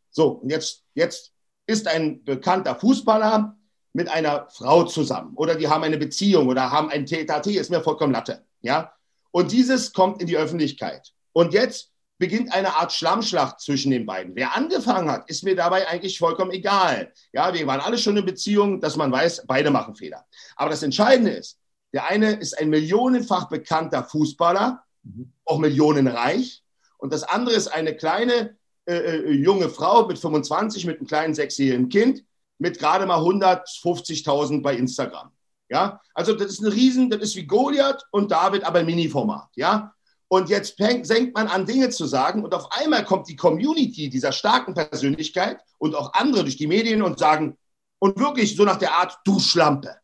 [0.09, 1.33] So, und jetzt, jetzt
[1.67, 3.55] ist ein bekannter Fußballer
[3.93, 7.81] mit einer Frau zusammen oder die haben eine Beziehung oder haben ein TTT, ist mir
[7.81, 8.43] vollkommen Latte.
[8.61, 8.93] Ja?
[9.31, 11.11] Und dieses kommt in die Öffentlichkeit.
[11.33, 14.35] Und jetzt beginnt eine Art Schlammschlacht zwischen den beiden.
[14.35, 17.13] Wer angefangen hat, ist mir dabei eigentlich vollkommen egal.
[17.31, 20.25] Ja, wir waren alle schon in Beziehung, dass man weiß, beide machen Fehler.
[20.55, 21.59] Aber das Entscheidende ist,
[21.93, 25.31] der eine ist ein millionenfach bekannter Fußballer, mhm.
[25.45, 26.63] auch millionenreich.
[26.97, 31.33] Und das andere ist eine kleine äh, äh junge Frau mit 25, mit einem kleinen
[31.33, 32.23] sechsjährigen Kind,
[32.57, 35.31] mit gerade mal 150.000 bei Instagram.
[35.69, 39.49] Ja, also das ist ein Riesen, das ist wie Goliath und David, aber Mini-Format.
[39.55, 39.93] Ja,
[40.29, 44.33] und jetzt senkt man an, Dinge zu sagen und auf einmal kommt die Community dieser
[44.33, 47.57] starken Persönlichkeit und auch andere durch die Medien und sagen,
[47.99, 49.95] Und wirklich so nach der Art, du Schlampe,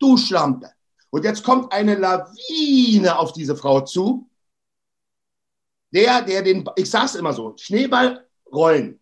[0.00, 0.72] du Schlampe.
[1.10, 4.28] Und jetzt kommt eine Lawine auf diese Frau zu.
[5.92, 9.00] Der, der den, ich sag's immer so, Schneeball rollen.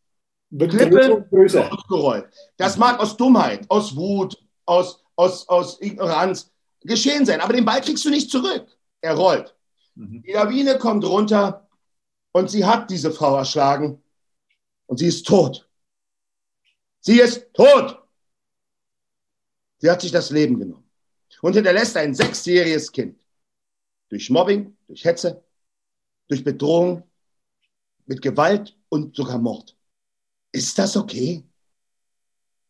[0.50, 1.28] Klippe
[1.88, 2.32] gerollt.
[2.56, 7.42] Das mag aus Dummheit, aus Wut, aus, aus, aus Ignoranz geschehen sein.
[7.42, 8.66] Aber den Ball kriegst du nicht zurück.
[9.02, 9.54] Er rollt.
[9.94, 10.22] Mhm.
[10.22, 11.68] Die Lawine kommt runter
[12.32, 14.02] und sie hat diese Frau erschlagen
[14.86, 15.68] und sie ist tot.
[17.00, 18.02] Sie ist tot.
[19.80, 20.87] Sie hat sich das Leben genommen
[21.42, 23.20] und hinterlässt ein sechsjähriges Kind.
[24.08, 25.42] Durch Mobbing, durch Hetze,
[26.28, 27.02] durch Bedrohung,
[28.06, 29.76] mit Gewalt und sogar Mord.
[30.50, 31.44] Ist das okay?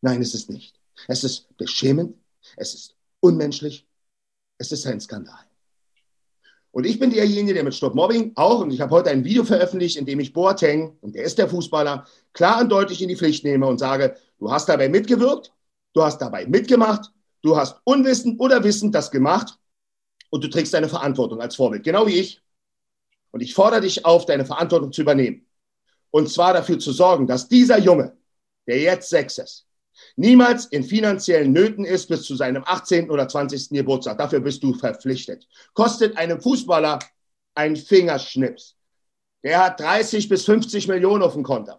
[0.01, 0.75] Nein, es ist nicht.
[1.07, 2.15] Es ist beschämend,
[2.57, 3.87] es ist unmenschlich,
[4.57, 5.45] es ist ein Skandal.
[6.71, 9.43] Und ich bin derjenige, der mit Stop Mobbing auch, und ich habe heute ein Video
[9.43, 13.15] veröffentlicht, in dem ich Boateng, und der ist der Fußballer, klar und deutlich in die
[13.15, 15.51] Pflicht nehme und sage, du hast dabei mitgewirkt,
[15.93, 19.57] du hast dabei mitgemacht, du hast unwissend oder wissend das gemacht
[20.29, 22.41] und du trägst deine Verantwortung als Vorbild, genau wie ich.
[23.31, 25.45] Und ich fordere dich auf, deine Verantwortung zu übernehmen.
[26.11, 28.17] Und zwar dafür zu sorgen, dass dieser Junge,
[28.67, 29.67] der jetzt sechs ist,
[30.15, 33.09] niemals in finanziellen Nöten ist bis zu seinem 18.
[33.11, 33.69] oder 20.
[33.69, 34.17] Geburtstag.
[34.17, 35.47] Dafür bist du verpflichtet.
[35.73, 36.99] Kostet einem Fußballer
[37.53, 38.75] ein Fingerschnips.
[39.43, 41.73] Der hat 30 bis 50 Millionen auf dem Konto.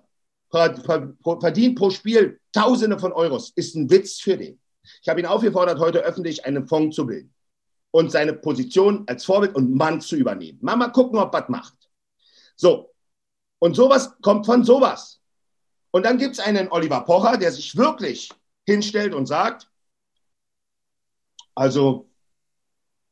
[0.50, 3.52] Verdient pro Spiel Tausende von Euros.
[3.54, 4.60] Ist ein Witz für den.
[5.02, 7.34] Ich habe ihn aufgefordert, heute öffentlich einen Fonds zu bilden
[7.90, 10.58] und seine Position als Vorbild und Mann zu übernehmen.
[10.62, 11.74] Mal, mal gucken, ob was macht.
[12.56, 12.94] So.
[13.58, 15.20] Und sowas kommt von sowas.
[15.90, 18.30] Und dann gibt es einen Oliver Pocher, der sich wirklich
[18.64, 19.68] hinstellt und sagt,
[21.54, 22.08] also,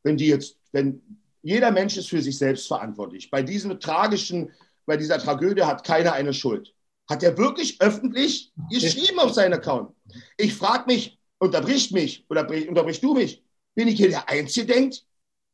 [0.04, 1.02] wenn die jetzt, wenn
[1.42, 3.30] jeder Mensch ist für sich selbst verantwortlich.
[3.30, 4.52] Bei diesem tragischen,
[4.86, 6.74] bei dieser Tragödie hat keiner eine Schuld.
[7.08, 9.94] Hat er wirklich öffentlich geschrieben auf seinen Account.
[10.36, 13.42] Ich frage mich, unterbricht mich oder unterbrichst du mich?
[13.74, 15.04] Bin ich hier der Einzige, denkt?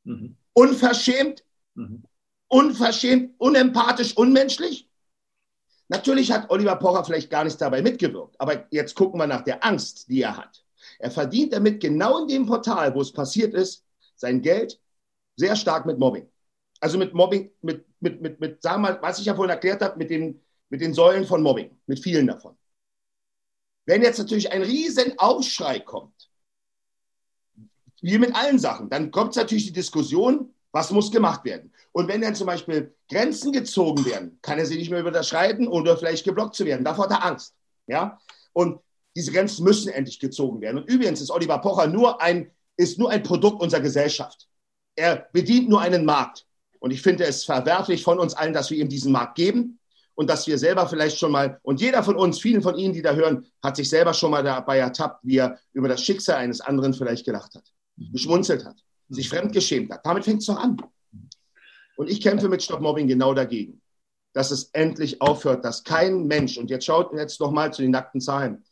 [0.05, 0.37] Mhm.
[0.53, 1.45] Unverschämt?
[1.75, 2.05] Mhm.
[2.49, 4.89] Unverschämt, unempathisch, unmenschlich?
[5.89, 9.65] Natürlich hat Oliver Pocher vielleicht gar nichts dabei mitgewirkt, aber jetzt gucken wir nach der
[9.65, 10.65] Angst, die er hat.
[10.99, 13.85] Er verdient damit genau in dem Portal, wo es passiert ist,
[14.17, 14.81] sein Geld
[15.37, 16.29] sehr stark mit Mobbing.
[16.81, 19.83] Also mit Mobbing, mit, mit, mit, mit sagen wir mal, was ich ja vorhin erklärt
[19.83, 22.57] habe, mit den, mit den Säulen von Mobbing, mit vielen davon.
[23.87, 26.31] Wenn jetzt natürlich ein riesen Aufschrei kommt,
[28.01, 31.73] wie mit allen Sachen, dann kommt natürlich die Diskussion, was muss gemacht werden.
[31.93, 35.97] Und wenn dann zum Beispiel Grenzen gezogen werden, kann er sie nicht mehr überschreiten oder
[35.97, 36.85] vielleicht geblockt zu werden.
[36.85, 37.55] Davor hat er Angst.
[37.87, 38.19] Ja?
[38.53, 38.81] Und
[39.15, 40.79] diese Grenzen müssen endlich gezogen werden.
[40.79, 44.49] Und übrigens ist Oliver Pocher nur ein, ist nur ein Produkt unserer Gesellschaft.
[44.97, 46.47] Er bedient nur einen Markt.
[46.81, 49.79] Und ich finde es verwerflich von uns allen, dass wir ihm diesen Markt geben
[50.15, 53.03] und dass wir selber vielleicht schon mal, und jeder von uns, vielen von Ihnen, die
[53.03, 56.61] da hören, hat sich selber schon mal dabei ertappt, wie er über das Schicksal eines
[56.61, 57.65] anderen vielleicht gelacht hat,
[57.97, 58.77] geschmunzelt hat,
[59.09, 60.07] sich fremdgeschämt hat.
[60.07, 60.77] Damit fängt es doch an.
[61.97, 63.81] Und ich kämpfe mit Stop Mobbing genau dagegen,
[64.33, 67.93] dass es endlich aufhört, dass kein Mensch, und jetzt schaut jetzt noch mal zu den
[67.93, 68.65] nackten Zahlen,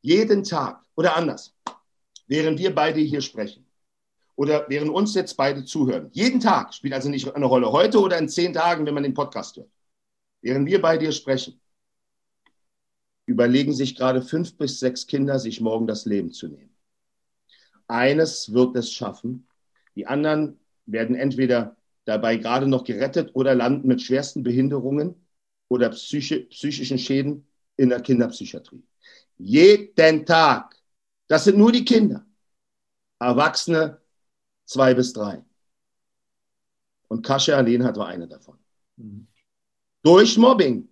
[0.00, 1.54] jeden Tag oder anders,
[2.26, 3.66] während wir beide hier sprechen,
[4.34, 8.18] oder während uns jetzt beide zuhören, jeden Tag spielt also nicht eine Rolle heute oder
[8.18, 9.68] in zehn Tagen, wenn man den Podcast hört
[10.42, 11.60] Während wir bei dir sprechen,
[13.26, 16.76] überlegen sich gerade fünf bis sechs Kinder, sich morgen das Leben zu nehmen.
[17.86, 19.46] Eines wird es schaffen,
[19.94, 25.26] die anderen werden entweder dabei gerade noch gerettet oder landen mit schwersten Behinderungen
[25.68, 28.82] oder psychi psychischen Schäden in der Kinderpsychiatrie.
[29.38, 30.76] Jeden Tag.
[31.28, 32.26] Das sind nur die Kinder.
[33.18, 34.00] Erwachsene
[34.64, 35.44] zwei bis drei.
[37.08, 38.58] Und Kascha Aleen hat war eine davon.
[38.96, 39.28] Mhm.
[40.02, 40.88] Durch Mobbing.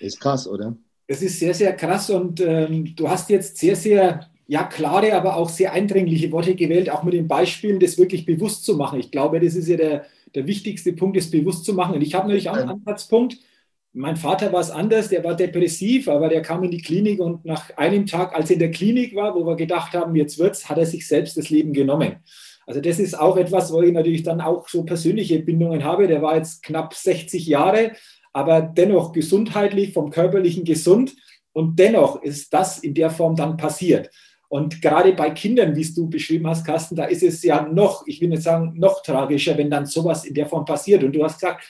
[0.00, 0.76] Ist krass, oder?
[1.06, 5.36] Es ist sehr, sehr krass und ähm, du hast jetzt sehr, sehr ja, klare, aber
[5.36, 9.00] auch sehr eindringliche Worte gewählt, auch mit den Beispielen, das wirklich bewusst zu machen.
[9.00, 11.94] Ich glaube, das ist ja der, der wichtigste Punkt, das bewusst zu machen.
[11.94, 13.38] Und ich habe natürlich auch einen Ansatzpunkt.
[13.92, 17.44] Mein Vater war es anders, der war depressiv, aber der kam in die Klinik und
[17.44, 20.68] nach einem Tag, als er in der Klinik war, wo wir gedacht haben, jetzt wird's,
[20.68, 22.16] hat er sich selbst das Leben genommen.
[22.66, 26.06] Also das ist auch etwas, wo ich natürlich dann auch so persönliche Bindungen habe.
[26.06, 27.92] Der war jetzt knapp 60 Jahre,
[28.32, 31.14] aber dennoch gesundheitlich, vom körperlichen gesund.
[31.52, 34.10] Und dennoch ist das in der Form dann passiert.
[34.48, 38.06] Und gerade bei Kindern, wie es du beschrieben hast, Carsten, da ist es ja noch,
[38.06, 41.02] ich will nicht sagen, noch tragischer, wenn dann sowas in der Form passiert.
[41.02, 41.64] Und du hast gesagt,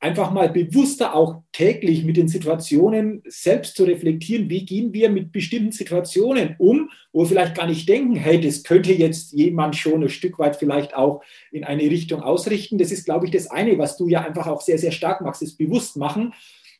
[0.00, 5.32] einfach mal bewusster auch täglich mit den Situationen selbst zu reflektieren, wie gehen wir mit
[5.32, 10.02] bestimmten Situationen um, wo wir vielleicht gar nicht denken, hey, das könnte jetzt jemand schon
[10.02, 12.78] ein Stück weit vielleicht auch in eine Richtung ausrichten.
[12.78, 15.42] Das ist, glaube ich, das eine, was du ja einfach auch sehr, sehr stark machst,
[15.42, 16.32] ist bewusst machen.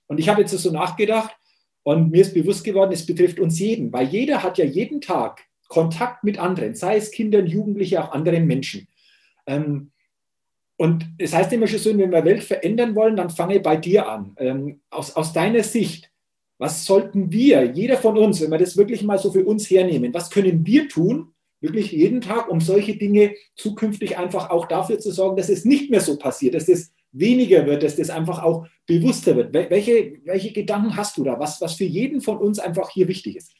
[0.06, 1.34] Und ich habe jetzt so nachgedacht,
[1.88, 5.46] Und mir ist bewusst geworden, es betrifft uns jeden, weil jeder hat ja jeden Tag
[5.68, 8.88] Kontakt mit anderen, sei es Kindern, Jugendliche, auch anderen Menschen.
[9.46, 9.90] Ähm,
[10.80, 14.08] und es heißt immer schon so, wenn wir Welt verändern wollen, dann fange bei dir
[14.08, 14.34] an.
[14.38, 16.12] Ähm, aus, aus deiner Sicht,
[16.56, 20.14] was sollten wir, jeder von uns, wenn wir das wirklich mal so für uns hernehmen,
[20.14, 25.10] was können wir tun, wirklich jeden Tag, um solche Dinge zukünftig einfach auch dafür zu
[25.10, 28.68] sorgen, dass es nicht mehr so passiert, dass es weniger wird, dass das einfach auch
[28.86, 29.52] bewusster wird.
[29.52, 33.36] Welche, welche Gedanken hast du da, was, was für jeden von uns einfach hier wichtig
[33.36, 33.50] ist?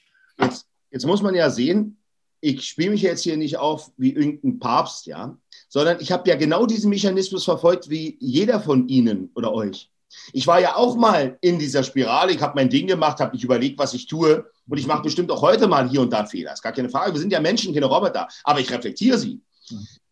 [0.41, 1.99] Jetzt, jetzt muss man ja sehen,
[2.41, 5.37] ich spiele mich jetzt hier nicht auf wie irgendein Papst, ja,
[5.69, 9.91] sondern ich habe ja genau diesen Mechanismus verfolgt wie jeder von Ihnen oder euch.
[10.33, 13.45] Ich war ja auch mal in dieser Spirale, ich habe mein Ding gemacht, habe mich
[13.45, 16.53] überlegt, was ich tue und ich mache bestimmt auch heute mal hier und da Fehler,
[16.53, 17.13] ist gar keine Frage.
[17.13, 19.41] Wir sind ja Menschen, keine Roboter, aber ich reflektiere sie.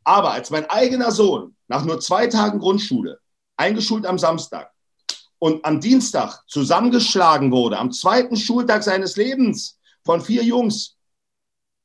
[0.04, 3.18] Aber als mein eigener Sohn nach nur zwei Tagen Grundschule,
[3.56, 4.70] eingeschult am Samstag
[5.38, 10.95] und am Dienstag zusammengeschlagen wurde, am zweiten Schultag seines Lebens von vier Jungs,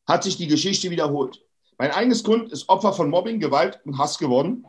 [0.08, 1.44] hat sich die Geschichte wiederholt.
[1.78, 4.66] Mein eigenes Kind ist Opfer von Mobbing, Gewalt und Hass geworden.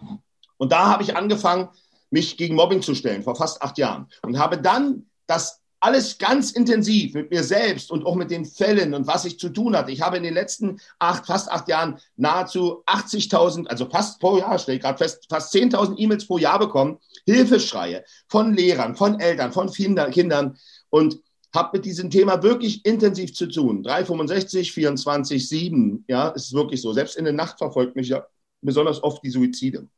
[0.57, 1.69] Und da habe ich angefangen,
[2.11, 4.07] mich gegen Mobbing zu stellen, vor fast acht Jahren.
[4.23, 8.95] Und habe dann das alles ganz intensiv mit mir selbst und auch mit den Fällen
[8.95, 9.91] und was ich zu tun hatte.
[9.91, 14.61] Ich habe in den letzten acht, fast acht Jahren nahezu 80.000, also fast pro Jahr,
[14.61, 19.53] stelle ich gerade fest, fast 10.000 E-Mails pro Jahr bekommen, Hilfeschreie von Lehrern, von Eltern,
[19.53, 20.57] von Kindern
[20.91, 21.19] und
[21.55, 23.83] habe mit diesem Thema wirklich intensiv zu tun.
[23.83, 26.93] 365, 24, 7, ja, ist wirklich so.
[26.93, 28.27] Selbst in der Nacht verfolgt mich ja
[28.63, 29.89] besonders oft die Suizide.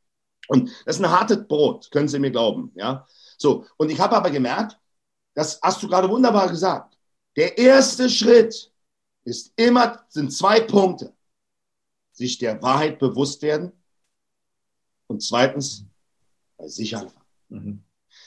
[0.47, 3.07] Und das ist ein hartes Brot, können Sie mir glauben, ja.
[3.37, 4.77] So, und ich habe aber gemerkt,
[5.33, 6.97] das hast du gerade wunderbar gesagt.
[7.35, 8.71] Der erste Schritt
[9.25, 11.13] ist immer, sind zwei Punkte.
[12.13, 13.73] Sich der Wahrheit bewusst werden
[15.07, 15.85] und zweitens
[16.57, 17.25] bei sich anfangen.
[17.49, 17.83] Mhm.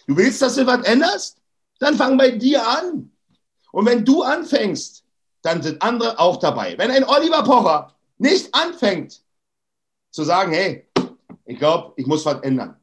[0.06, 1.40] Du willst, dass du was änderst?
[1.78, 3.10] Dann fang bei dir an.
[3.78, 5.04] Und wenn du anfängst,
[5.40, 6.76] dann sind andere auch dabei.
[6.78, 9.22] Wenn ein Oliver Pocher nicht anfängt
[10.10, 10.88] zu sagen, hey,
[11.44, 12.74] ich glaube, ich muss was ändern,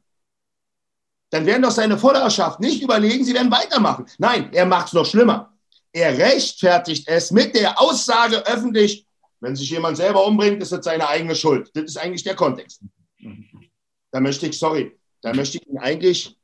[1.28, 4.06] dann werden doch seine Followerschaft nicht überlegen, sie werden weitermachen.
[4.16, 5.52] Nein, er macht es noch schlimmer.
[5.92, 9.06] Er rechtfertigt es mit der Aussage öffentlich,
[9.40, 11.70] wenn sich jemand selber umbringt, ist das seine eigene Schuld.
[11.74, 12.80] Das ist eigentlich der Kontext.
[14.12, 16.38] Da möchte ich, sorry, da möchte ich ihn eigentlich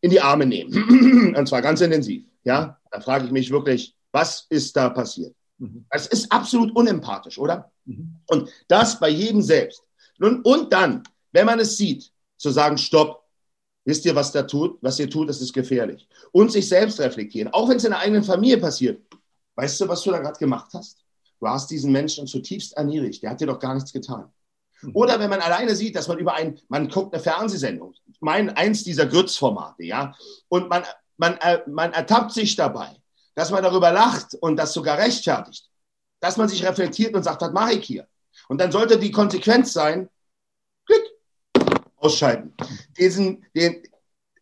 [0.00, 1.34] in die Arme nehmen.
[1.36, 2.24] Und zwar ganz intensiv.
[2.44, 5.34] Ja, da frage ich mich wirklich, was ist da passiert?
[5.58, 5.84] Mhm.
[5.90, 7.70] Das ist absolut unempathisch, oder?
[7.84, 8.20] Mhm.
[8.26, 9.82] Und das bei jedem selbst.
[10.18, 13.24] Und, und dann, wenn man es sieht, zu sagen, stopp,
[13.84, 14.78] wisst ihr, was da tut?
[14.82, 16.08] Was ihr tut, das ist gefährlich.
[16.32, 19.02] Und sich selbst reflektieren, auch wenn es in der eigenen Familie passiert.
[19.54, 21.04] Weißt du, was du da gerade gemacht hast?
[21.38, 23.22] Du hast diesen Menschen zutiefst erniedrigt.
[23.22, 24.30] Der hat dir doch gar nichts getan.
[24.82, 24.90] Mhm.
[24.94, 28.84] Oder wenn man alleine sieht, dass man über ein, man guckt eine Fernsehsendung, mein, eins
[28.84, 30.14] dieser Grützformate, ja,
[30.48, 30.84] und man
[31.20, 32.96] man, äh, man ertappt sich dabei,
[33.34, 35.68] dass man darüber lacht und das sogar rechtfertigt,
[36.18, 38.08] dass man sich reflektiert und sagt, was mache ich hier?
[38.48, 40.08] Und dann sollte die Konsequenz sein,
[40.86, 41.02] Klick,
[41.96, 42.54] ausschalten.
[42.98, 43.82] Diesen, den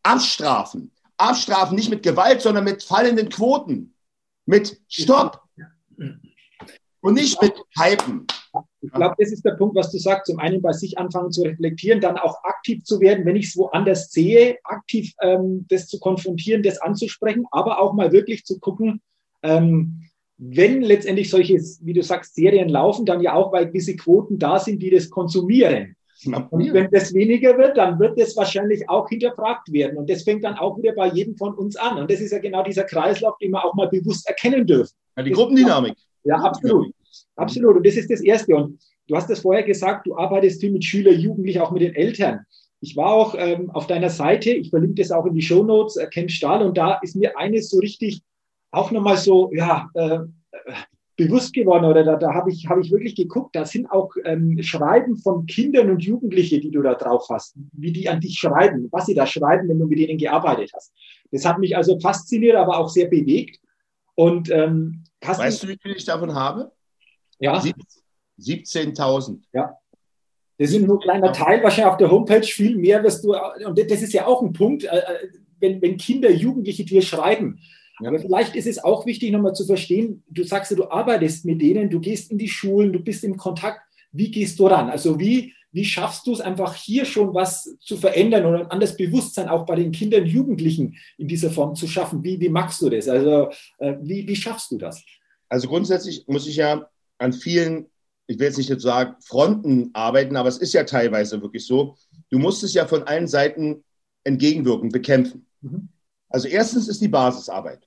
[0.05, 0.93] abstrafen.
[1.17, 3.95] Abstrafen nicht mit Gewalt, sondern mit fallenden Quoten.
[4.47, 5.43] Mit Stopp.
[7.01, 8.27] Und nicht mit Hypen.
[8.81, 10.27] Ich glaube, das ist der Punkt, was du sagst.
[10.27, 13.57] Zum einen bei sich anfangen zu reflektieren, dann auch aktiv zu werden, wenn ich es
[13.57, 19.01] woanders sehe, aktiv ähm, das zu konfrontieren, das anzusprechen, aber auch mal wirklich zu gucken,
[19.43, 20.03] ähm,
[20.39, 24.59] wenn letztendlich solche, wie du sagst, Serien laufen, dann ja auch, weil gewisse Quoten da
[24.59, 25.97] sind, die das konsumieren.
[26.51, 29.99] Und wenn das weniger wird, dann wird das wahrscheinlich auch hinterfragt werden.
[29.99, 31.99] Und das fängt dann auch wieder bei jedem von uns an.
[31.99, 34.95] Und das ist ja genau dieser Kreislauf, den wir auch mal bewusst erkennen dürfen.
[35.17, 35.95] Ja, die Gruppendynamik.
[36.25, 36.93] Ja, absolut.
[37.37, 37.77] Absolut.
[37.77, 38.55] Und das ist das Erste.
[38.57, 41.95] Und du hast das vorher gesagt, du arbeitest viel mit Schülern, Jugendlichen, auch mit den
[41.95, 42.41] Eltern.
[42.81, 45.97] Ich war auch ähm, auf deiner Seite, ich verlinke das auch in die Show Notes,
[45.97, 48.23] äh, Ken Stahl, und da ist mir eines so richtig
[48.71, 50.19] auch nochmal so, ja, äh,
[51.19, 54.63] bewusst geworden oder da, da habe ich, hab ich wirklich geguckt, da sind auch ähm,
[54.63, 58.89] Schreiben von Kindern und Jugendlichen, die du da drauf hast, wie die an dich schreiben,
[58.93, 60.93] was sie da schreiben, wenn du mit denen gearbeitet hast.
[61.33, 63.59] Das hat mich also fasziniert, aber auch sehr bewegt.
[64.15, 66.71] Und ähm, weißt du, wie viel ich davon habe?
[67.39, 67.63] Ja.
[68.41, 69.41] 17.000.
[69.53, 69.77] Ja.
[70.59, 73.79] Das ist nur ein kleiner Teil, wahrscheinlich auf der Homepage viel mehr wirst du, und
[73.79, 75.29] das ist ja auch ein Punkt, äh, äh,
[75.61, 77.61] wenn, wenn Kinder, Jugendliche dir schreiben.
[78.01, 78.09] Ja.
[78.09, 81.63] Aber vielleicht ist es auch wichtig, nochmal zu verstehen, du sagst ja, du arbeitest mit
[81.63, 83.81] denen, du gehst in die Schulen, du bist im Kontakt.
[84.11, 84.89] Wie gehst du ran?
[84.91, 88.97] Also wie, wie schaffst du es einfach hier schon was zu verändern und ein anderes
[88.97, 92.25] Bewusstsein auch bei den Kindern, Jugendlichen in dieser Form zu schaffen?
[92.25, 93.09] Wie, wie machst du das?
[93.09, 95.05] Also äh, wie, wie schaffst du das?
[95.49, 97.87] Also grundsätzlich muss ich ja an vielen,
[98.27, 101.97] ich will jetzt nicht sagen, Fronten arbeiten, aber es ist ja teilweise wirklich so.
[102.31, 103.85] Du musst es ja von allen Seiten
[104.25, 105.47] entgegenwirken, bekämpfen.
[105.61, 105.89] Mhm.
[106.29, 107.87] Also erstens ist die Basisarbeit.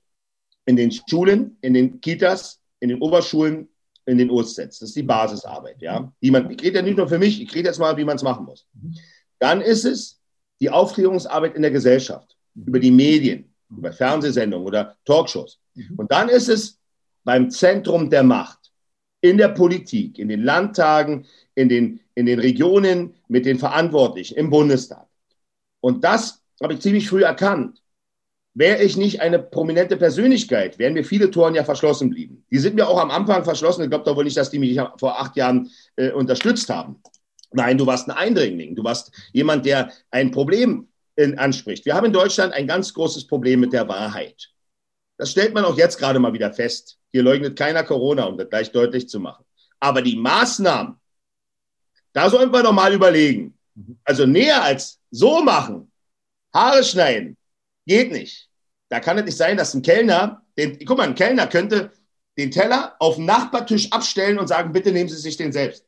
[0.64, 3.68] in den Schulen, in den Kitas, in den Oberschulen,
[4.06, 4.56] in den OSZ.
[4.58, 6.12] Das ist die Basisarbeit, ja.
[6.20, 8.16] Wie man, ich rede ja nicht nur für mich, ich rede jetzt mal, wie man
[8.16, 8.66] es machen muss.
[9.38, 10.20] Dann ist es
[10.60, 15.58] die Aufklärungsarbeit in der Gesellschaft, über die Medien, über Fernsehsendungen oder Talkshows.
[15.96, 16.78] Und dann ist es
[17.24, 18.61] beim Zentrum der Macht,
[19.22, 24.50] in der Politik, in den Landtagen, in den, in den Regionen, mit den Verantwortlichen, im
[24.50, 25.06] Bundestag.
[25.80, 27.82] Und das habe ich ziemlich früh erkannt.
[28.54, 32.44] Wäre ich nicht eine prominente Persönlichkeit, wären mir viele Toren ja verschlossen blieben.
[32.50, 33.84] Die sind mir auch am Anfang verschlossen.
[33.84, 37.00] Ich glaube doch wohl nicht, dass die mich vor acht Jahren äh, unterstützt haben.
[37.52, 38.74] Nein, du warst ein Eindringling.
[38.74, 41.86] Du warst jemand, der ein Problem in, anspricht.
[41.86, 44.50] Wir haben in Deutschland ein ganz großes Problem mit der Wahrheit.
[45.18, 46.98] Das stellt man auch jetzt gerade mal wieder fest.
[47.10, 49.44] Hier leugnet keiner Corona, um das gleich deutlich zu machen.
[49.78, 50.96] Aber die Maßnahmen,
[52.12, 53.58] da sollten wir doch mal überlegen.
[54.04, 55.90] Also näher als so machen,
[56.52, 57.36] Haare schneiden,
[57.86, 58.48] Geht nicht.
[58.88, 61.92] Da kann es nicht sein, dass ein Kellner, den, guck mal, ein Kellner könnte
[62.38, 65.86] den Teller auf den Nachbartisch abstellen und sagen, bitte nehmen Sie sich den selbst.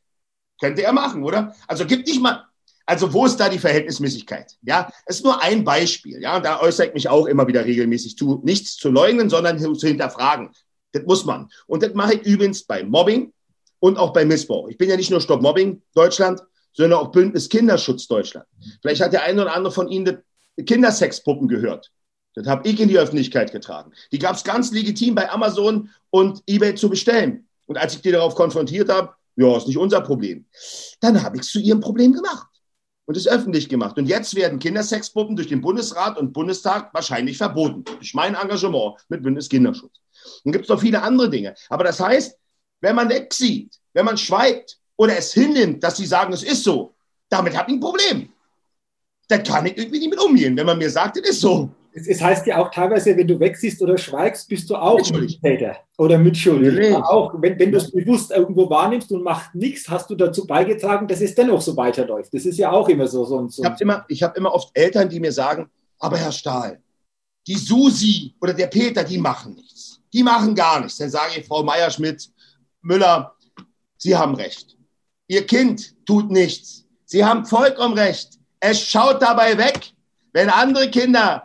[0.59, 1.55] Könnte er machen, oder?
[1.67, 2.45] Also gibt nicht mal,
[2.85, 4.57] also wo ist da die Verhältnismäßigkeit?
[4.61, 6.21] Ja, es ist nur ein Beispiel.
[6.21, 9.57] Ja, und da äußere ich mich auch immer wieder regelmäßig zu, nichts zu leugnen, sondern
[9.59, 10.51] zu hinterfragen.
[10.91, 11.49] Das muss man.
[11.67, 13.33] Und das mache ich übrigens bei Mobbing
[13.79, 14.69] und auch bei Missbrauch.
[14.69, 16.41] Ich bin ja nicht nur Stopp Mobbing Deutschland,
[16.73, 18.45] sondern auch Bündnis Kinderschutz Deutschland.
[18.81, 20.19] Vielleicht hat der eine oder andere von Ihnen
[20.63, 21.91] Kindersexpuppen gehört.
[22.35, 23.93] Das habe ich in die Öffentlichkeit getragen.
[24.11, 27.47] Die gab es ganz legitim bei Amazon und eBay zu bestellen.
[27.65, 30.45] Und als ich die darauf konfrontiert habe, ja, ist nicht unser Problem,
[31.01, 32.47] dann habe ich es zu ihrem Problem gemacht
[33.05, 33.97] und es öffentlich gemacht.
[33.97, 39.23] Und jetzt werden Kindersexpuppen durch den Bundesrat und Bundestag wahrscheinlich verboten, durch mein Engagement mit
[39.23, 39.93] Bundeskinderschutz.
[40.43, 41.55] Und gibt es noch viele andere Dinge.
[41.69, 42.37] Aber das heißt,
[42.81, 46.93] wenn man wegsieht, wenn man schweigt oder es hinnimmt, dass sie sagen, es ist so,
[47.29, 48.29] damit habe ich ein Problem
[49.27, 51.69] da kann ich irgendwie nicht mit umgehen, wenn man mir sagt, das ist so.
[51.95, 55.77] Es, es heißt ja auch teilweise, wenn du wegsiehst oder schweigst, bist du auch Mittäter
[55.97, 56.89] oder mitschuldig.
[56.89, 60.45] Ja, auch wenn, wenn du es bewusst irgendwo wahrnimmst und machst nichts, hast du dazu
[60.45, 62.33] beigetragen, dass es dennoch so weiterläuft.
[62.33, 63.23] Das ist ja auch immer so.
[63.23, 63.63] so, so.
[63.63, 66.81] Ich habe immer, hab immer oft Eltern, die mir sagen, aber Herr Stahl,
[67.47, 70.01] die Susi oder der Peter, die machen nichts.
[70.11, 70.97] Die machen gar nichts.
[70.97, 72.29] Dann sage ich, Frau Meier-Schmidt,
[72.81, 73.35] Müller,
[73.97, 74.75] Sie haben recht.
[75.27, 76.85] Ihr Kind tut nichts.
[77.05, 78.37] Sie haben vollkommen recht.
[78.59, 79.93] Es schaut dabei weg,
[80.33, 81.44] wenn andere Kinder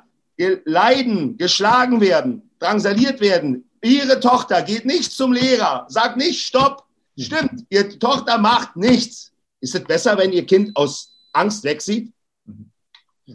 [0.64, 3.68] leiden, geschlagen werden, drangsaliert werden.
[3.82, 6.84] Ihre Tochter geht nicht zum Lehrer, sagt nicht Stopp.
[7.18, 9.32] Stimmt, ihre Tochter macht nichts.
[9.60, 12.12] Ist es besser, wenn ihr Kind aus Angst wegsieht?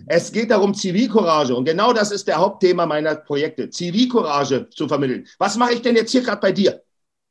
[0.08, 1.56] Es geht darum, Zivilcourage.
[1.56, 3.70] Und genau das ist der Hauptthema meiner Projekte.
[3.70, 5.28] Zivilcourage zu vermitteln.
[5.38, 6.82] Was mache ich denn jetzt hier gerade bei dir?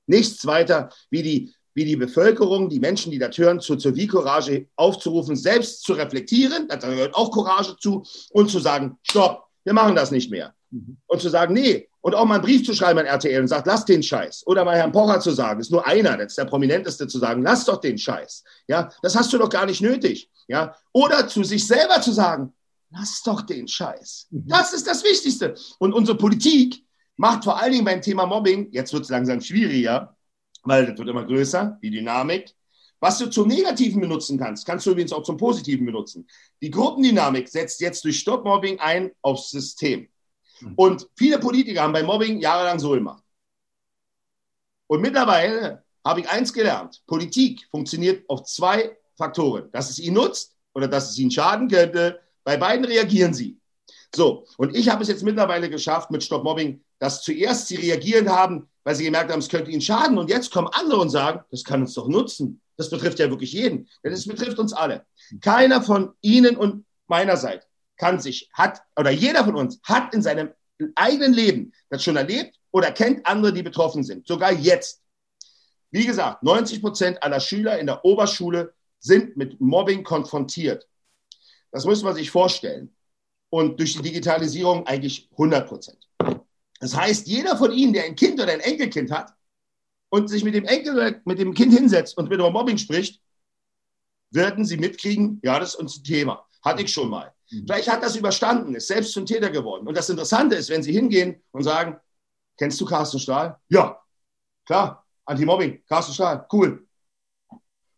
[0.06, 5.36] Nichts weiter wie die wie die Bevölkerung, die Menschen, die das hören, zur Zivilcourage aufzurufen,
[5.36, 10.10] selbst zu reflektieren, da gehört auch Courage zu, und zu sagen, stopp, wir machen das
[10.10, 10.54] nicht mehr.
[10.70, 10.98] Mhm.
[11.06, 13.66] Und zu sagen, nee, und auch mal einen Brief zu schreiben an RTL und sagt,
[13.66, 14.46] lass den Scheiß.
[14.46, 17.42] Oder mal Herrn Pocher zu sagen, ist nur einer, das ist der prominenteste, zu sagen,
[17.42, 18.44] lass doch den Scheiß.
[18.68, 20.30] Ja, das hast du doch gar nicht nötig.
[20.46, 22.52] Ja, oder zu sich selber zu sagen,
[22.90, 24.28] lass doch den Scheiß.
[24.30, 24.44] Mhm.
[24.46, 25.54] Das ist das Wichtigste.
[25.78, 26.84] Und unsere Politik
[27.16, 30.14] macht vor allen Dingen beim Thema Mobbing, jetzt wird es langsam schwieriger,
[30.62, 32.54] weil das wird immer größer, die Dynamik.
[33.00, 36.26] Was du zum Negativen benutzen kannst, kannst du übrigens auch zum Positiven benutzen.
[36.62, 40.08] Die Gruppendynamik setzt jetzt durch Stoppmobbing ein aufs System.
[40.60, 40.72] Mhm.
[40.76, 43.22] Und viele Politiker haben bei Mobbing jahrelang so gemacht.
[44.86, 47.02] Und mittlerweile habe ich eins gelernt.
[47.06, 49.70] Politik funktioniert auf zwei Faktoren.
[49.72, 52.20] Dass es ihnen nutzt oder dass es ihnen schaden könnte.
[52.44, 53.58] Bei beiden reagieren sie.
[54.14, 58.28] So, und ich habe es jetzt mittlerweile geschafft mit Stop Mobbing, dass zuerst sie reagieren
[58.28, 60.18] haben, weil sie gemerkt haben, es könnte ihnen schaden.
[60.18, 62.60] Und jetzt kommen andere und sagen, das kann uns doch nutzen.
[62.76, 63.88] Das betrifft ja wirklich jeden.
[64.02, 65.06] Denn es betrifft uns alle.
[65.40, 70.22] Keiner von Ihnen und meiner Seite kann sich, hat, oder jeder von uns hat in
[70.22, 70.50] seinem
[70.96, 74.26] eigenen Leben das schon erlebt oder kennt andere, die betroffen sind.
[74.26, 75.02] Sogar jetzt.
[75.90, 80.88] Wie gesagt, 90 Prozent aller Schüler in der Oberschule sind mit Mobbing konfrontiert.
[81.70, 82.94] Das muss man sich vorstellen.
[83.50, 85.98] Und durch die Digitalisierung eigentlich 100 Prozent.
[86.80, 89.32] Das heißt, jeder von Ihnen, der ein Kind oder ein Enkelkind hat
[90.14, 93.20] und sich mit dem Enkel mit dem Kind hinsetzt und mit über Mobbing spricht,
[94.30, 96.46] werden Sie mitkriegen, ja, das ist uns ein Thema.
[96.62, 97.34] Hatte ich schon mal.
[97.50, 97.64] Mhm.
[97.66, 99.88] Vielleicht hat das überstanden, ist selbst zum Täter geworden.
[99.88, 101.96] Und das Interessante ist, wenn Sie hingehen und sagen,
[102.56, 103.58] kennst du Carsten Stahl?
[103.68, 104.00] Ja,
[104.64, 106.86] klar, Anti-Mobbing, Carsten Stahl, cool.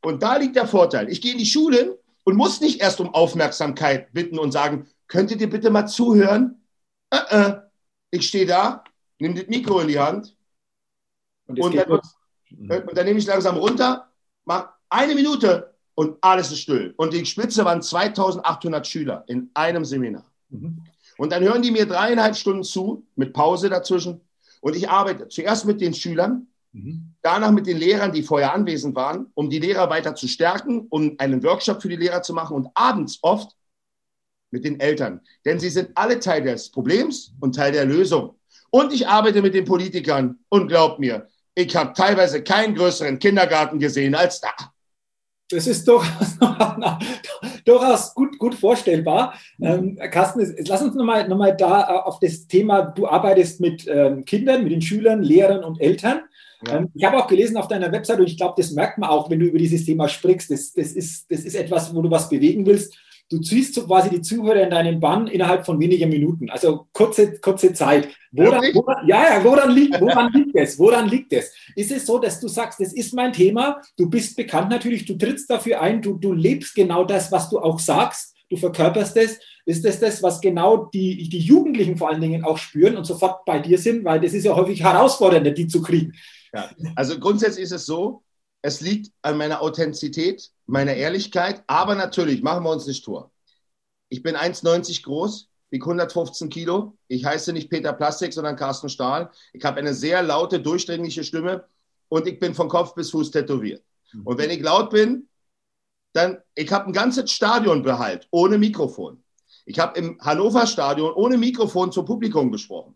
[0.03, 1.11] Und da liegt der Vorteil.
[1.11, 5.43] Ich gehe in die Schule und muss nicht erst um Aufmerksamkeit bitten und sagen, könntet
[5.43, 6.67] ihr bitte mal zuhören?
[7.11, 7.61] Äh, äh,
[8.11, 8.85] ich stehe da,
[9.19, 10.36] nehme das Mikro in die Hand
[11.47, 14.11] und, und, dann, und, dann, nehme ich langsam runter,
[14.45, 16.95] mache eine Minute und alles ist still.
[16.97, 20.25] Und die Spitze waren 2800 Schüler in einem Seminar.
[20.51, 20.83] Mhm.
[21.19, 24.21] Und dann hören die mir dreieinhalb Stunden zu, mit Pause dazwischen.
[24.61, 27.15] Und ich arbeite zuerst mit den Schülern, mhm.
[27.23, 31.15] danach mit den Lehrern, die vorher anwesend waren, um die Lehrer weiter zu stärken, um
[31.19, 33.57] einen Workshop für die Lehrer zu machen und abends oft
[34.51, 35.21] mit den Eltern.
[35.45, 38.37] Denn sie sind alle Teil des Problems und Teil der Lösung.
[38.71, 43.79] Und ich arbeite mit den Politikern und glaubt mir, ich habe teilweise keinen größeren Kindergarten
[43.79, 44.51] gesehen als da.
[45.49, 46.37] Das ist durchaus,
[47.65, 49.35] durchaus gut, gut vorstellbar.
[49.61, 53.87] Ähm, Carsten, lass uns nochmal noch mal da äh, auf das Thema, du arbeitest mit
[53.89, 56.23] ähm, Kindern, mit den Schülern, Lehrern und Eltern.
[56.67, 56.79] Ja.
[56.79, 59.31] Ähm, ich habe auch gelesen auf deiner Website und ich glaube, das merkt man auch,
[59.31, 60.51] wenn du über dieses Thema sprichst.
[60.51, 62.99] Das, das, ist, das ist etwas, wo du was bewegen willst
[63.29, 66.49] du ziehst so quasi die Zuhörer in deinen Bann innerhalb von wenigen Minuten.
[66.51, 68.09] Also kurze, kurze Zeit.
[68.33, 70.79] Woran, woran, ja, ja, woran liegt, woran liegt es?
[70.79, 71.53] Woran liegt es?
[71.75, 75.17] Ist es so, dass du sagst, das ist mein Thema, du bist bekannt natürlich, du
[75.17, 79.39] trittst dafür ein, du, du lebst genau das, was du auch sagst, du verkörperst es.
[79.65, 83.45] Ist das das, was genau die, die Jugendlichen vor allen Dingen auch spüren und sofort
[83.45, 84.05] bei dir sind?
[84.05, 86.13] Weil das ist ja häufig herausfordernder, die zu kriegen.
[86.55, 88.23] Ja, also grundsätzlich ist es so,
[88.63, 93.31] es liegt an meiner Authentizität, meiner Ehrlichkeit, aber natürlich, machen wir uns nicht vor.
[94.09, 96.97] Ich bin 1,90 groß, wiege 115 Kilo.
[97.09, 99.31] Ich heiße nicht Peter Plastik, sondern Carsten Stahl.
[99.53, 101.65] Ich habe eine sehr laute, durchdringliche Stimme
[102.09, 103.85] und ich bin von Kopf bis Fuß tätowiert.
[104.13, 104.27] Mhm.
[104.27, 105.29] Und wenn ich laut bin,
[106.13, 109.23] dann, ich habe ein ganzes Stadion behalt, ohne Mikrofon.
[109.67, 112.95] Ich habe im Hannover Stadion ohne Mikrofon zum Publikum gesprochen.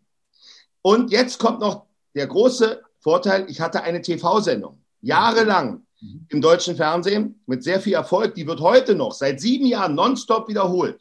[0.83, 5.87] Und jetzt kommt noch der große Vorteil, ich hatte eine TV-Sendung, jahrelang
[6.29, 8.35] im deutschen Fernsehen mit sehr viel Erfolg.
[8.35, 11.01] Die wird heute noch seit sieben Jahren nonstop wiederholt,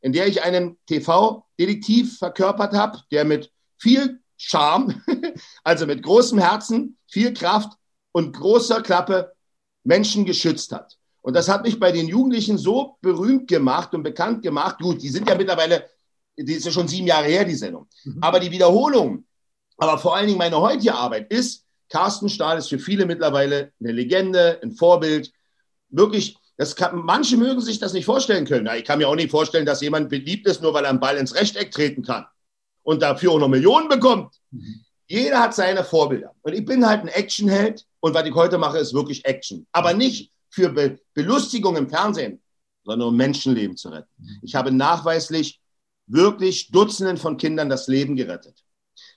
[0.00, 5.02] in der ich einen TV-Detektiv verkörpert habe, der mit viel Charme,
[5.64, 7.72] also mit großem Herzen, viel Kraft
[8.12, 9.32] und großer Klappe
[9.82, 10.96] Menschen geschützt hat.
[11.22, 14.78] Und das hat mich bei den Jugendlichen so berühmt gemacht und bekannt gemacht.
[14.78, 15.88] Gut, die sind ja mittlerweile,
[16.36, 17.86] die ist ja schon sieben Jahre her, die Sendung.
[18.04, 18.18] Mhm.
[18.20, 19.24] Aber die Wiederholung,
[19.78, 23.92] aber vor allen Dingen meine heutige Arbeit ist, Carsten Stahl ist für viele mittlerweile eine
[23.92, 25.32] Legende, ein Vorbild.
[25.90, 28.68] Wirklich, das kann, manche mögen sich das nicht vorstellen können.
[28.76, 31.16] ich kann mir auch nicht vorstellen, dass jemand beliebt ist, nur weil er einen Ball
[31.16, 32.26] ins Rechteck treten kann
[32.82, 34.34] und dafür auch noch Millionen bekommt.
[35.06, 36.34] Jeder hat seine Vorbilder.
[36.42, 39.66] Und ich bin halt ein Actionheld und was ich heute mache, ist wirklich Action.
[39.72, 42.42] Aber nicht für Be Belustigung im Fernsehen,
[42.84, 44.08] sondern um Menschenleben zu retten.
[44.42, 45.60] Ich habe nachweislich
[46.06, 48.62] wirklich Dutzenden von Kindern das Leben gerettet,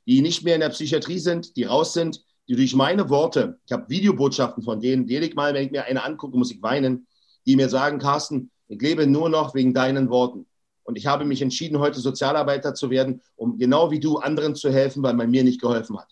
[0.05, 3.71] die nicht mehr in der Psychiatrie sind, die raus sind, die durch meine Worte, ich
[3.71, 7.07] habe Videobotschaften von denen, jedes Mal, wenn ich mir eine angucke, muss ich weinen,
[7.45, 10.45] die mir sagen, Carsten, ich lebe nur noch wegen deinen Worten.
[10.83, 14.71] Und ich habe mich entschieden, heute Sozialarbeiter zu werden, um genau wie du anderen zu
[14.71, 16.07] helfen, weil man mir nicht geholfen hat.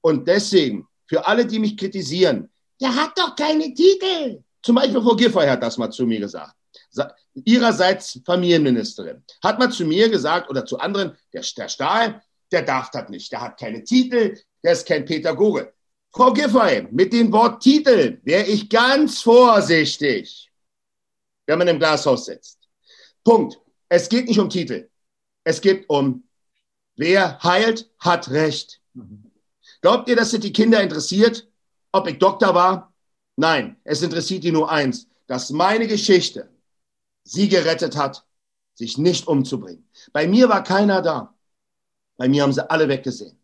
[0.00, 2.50] Und deswegen, für alle, die mich kritisieren,
[2.80, 4.42] der hat doch keine Titel.
[4.62, 6.54] Zum Beispiel Frau Giffey hat das mal zu mir gesagt.
[7.44, 9.22] Ihrerseits Familienministerin.
[9.42, 13.30] Hat mal zu mir gesagt oder zu anderen, der, der Stahl, der darf das nicht.
[13.30, 15.72] Der hat keine Titel, der ist kein Pädagoge.
[16.12, 20.50] Frau Giffey, mit dem Wort Titel wäre ich ganz vorsichtig,
[21.46, 22.58] wenn man im Glashaus sitzt.
[23.24, 23.60] Punkt.
[23.90, 24.88] Es geht nicht um Titel.
[25.44, 26.24] Es geht um,
[26.96, 28.80] wer heilt, hat Recht.
[29.80, 31.48] Glaubt ihr, dass es die Kinder interessiert,
[31.92, 32.92] ob ich Doktor war?
[33.36, 36.50] Nein, es interessiert die nur eins, dass meine Geschichte
[37.22, 38.26] sie gerettet hat,
[38.74, 39.88] sich nicht umzubringen.
[40.12, 41.34] Bei mir war keiner da.
[42.16, 43.38] Bei mir haben sie alle weggesehen.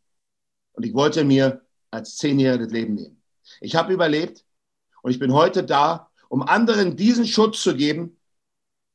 [0.74, 3.22] Und ich wollte mir als Zehnjähriger das Leben nehmen.
[3.60, 4.44] Ich habe überlebt
[5.02, 8.16] und ich bin heute da, um anderen diesen Schutz zu geben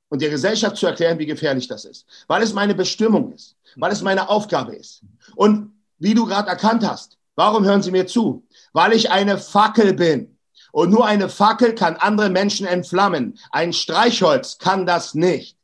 [0.10, 2.06] und der Gesellschaft zu erklären, wie gefährlich das ist.
[2.28, 5.04] Weil es meine Bestimmung ist, weil es meine Aufgabe ist.
[5.36, 8.46] Und wie du gerade erkannt hast, warum hören Sie mir zu?
[8.74, 10.38] Weil ich eine Fackel bin.
[10.72, 13.38] Und nur eine Fackel kann andere Menschen entflammen.
[13.52, 15.58] Ein Streichholz kann das nicht.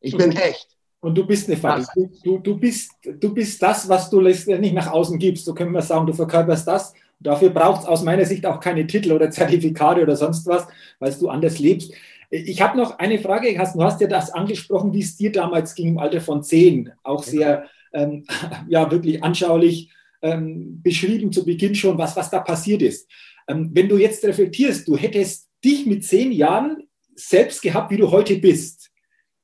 [0.00, 0.76] Ich bin echt.
[1.00, 2.10] Und du bist eine Fackel.
[2.22, 5.46] Du, du, bist, du bist das, was du letztendlich nach außen gibst.
[5.46, 6.90] So können wir sagen, du verkörperst das.
[6.90, 10.66] Und dafür braucht es aus meiner Sicht auch keine Titel oder Zertifikate oder sonst was,
[10.98, 11.92] weil du anders lebst.
[12.28, 13.78] Ich habe noch eine Frage, Carsten.
[13.78, 16.92] Du hast ja das angesprochen, wie es dir damals ging im Alter von zehn.
[17.02, 18.24] Auch sehr, ähm,
[18.68, 19.90] ja, wirklich anschaulich
[20.22, 23.08] ähm, beschrieben zu Beginn schon, was, was da passiert ist.
[23.48, 26.84] Ähm, wenn du jetzt reflektierst, du hättest dich mit zehn Jahren
[27.14, 28.79] selbst gehabt, wie du heute bist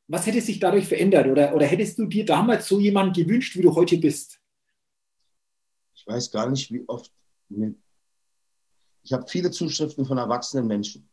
[0.08, 1.26] was hätte sich dadurch verändert?
[1.26, 4.40] Oder, oder hättest du dir damals so jemanden gewünscht, wie du heute bist?
[5.94, 7.12] Ich weiß gar nicht, wie oft.
[9.02, 11.08] Ich habe viele Zuschriften von erwachsenen Menschen,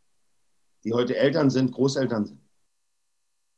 [0.84, 2.40] die heute Eltern sind, Großeltern sind.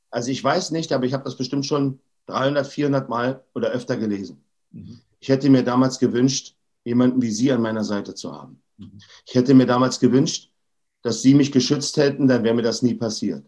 [0.10, 3.98] Also ich weiß nicht, aber ich habe das bestimmt schon 300, 400 Mal oder öfter
[3.98, 4.44] gelesen.
[4.72, 5.02] Mhm.
[5.20, 8.62] Ich hätte mir damals gewünscht, jemanden wie Sie an meiner Seite zu haben.
[8.78, 9.00] Mhm.
[9.26, 10.52] Ich hätte mir damals gewünscht,
[11.02, 13.46] dass Sie mich geschützt hätten, dann wäre mir das nie passiert.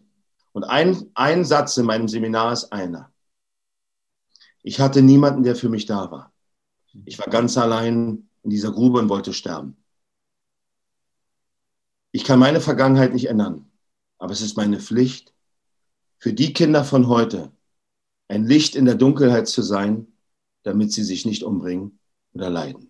[0.58, 3.12] Und ein, ein Satz in meinem Seminar ist einer.
[4.60, 6.32] Ich hatte niemanden, der für mich da war.
[7.04, 9.76] Ich war ganz allein in dieser Grube und wollte sterben.
[12.10, 13.70] Ich kann meine Vergangenheit nicht ändern,
[14.18, 15.32] aber es ist meine Pflicht,
[16.18, 17.52] für die Kinder von heute
[18.26, 20.08] ein Licht in der Dunkelheit zu sein,
[20.64, 22.00] damit sie sich nicht umbringen
[22.32, 22.87] oder leiden.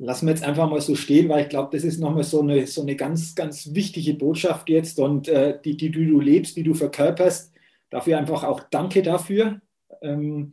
[0.00, 2.66] Lassen wir jetzt einfach mal so stehen, weil ich glaube, das ist nochmal so eine,
[2.66, 6.62] so eine ganz, ganz wichtige Botschaft jetzt und äh, die, die, die du lebst, die
[6.62, 7.52] du verkörperst.
[7.90, 9.60] Dafür einfach auch danke dafür.
[10.02, 10.52] Ähm,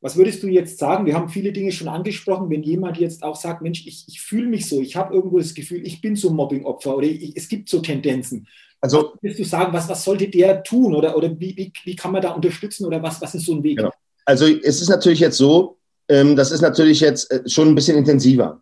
[0.00, 1.04] was würdest du jetzt sagen?
[1.04, 2.48] Wir haben viele Dinge schon angesprochen.
[2.48, 5.54] Wenn jemand jetzt auch sagt, Mensch, ich, ich fühle mich so, ich habe irgendwo das
[5.54, 8.48] Gefühl, ich bin so Mobbing-Opfer oder ich, es gibt so Tendenzen.
[8.80, 11.96] Also, was würdest du sagen, was, was sollte der tun oder, oder wie, wie, wie
[11.96, 13.76] kann man da unterstützen oder was, was ist so ein Weg?
[13.76, 13.90] Genau.
[14.24, 15.76] Also es ist natürlich jetzt so,
[16.08, 18.60] ähm, das ist natürlich jetzt äh, schon ein bisschen intensiver.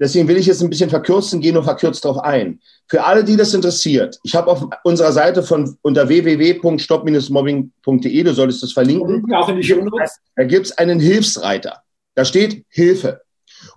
[0.00, 2.62] Deswegen will ich jetzt ein bisschen verkürzen, gehe nur verkürzt darauf ein.
[2.88, 8.62] Für alle, die das interessiert, ich habe auf unserer Seite von unter www.stop-mobbing.de, du solltest
[8.62, 9.30] das verlinken.
[9.34, 9.86] Auch in die Show
[10.36, 11.82] Da gibt es einen Hilfsreiter.
[12.14, 13.20] Da steht Hilfe.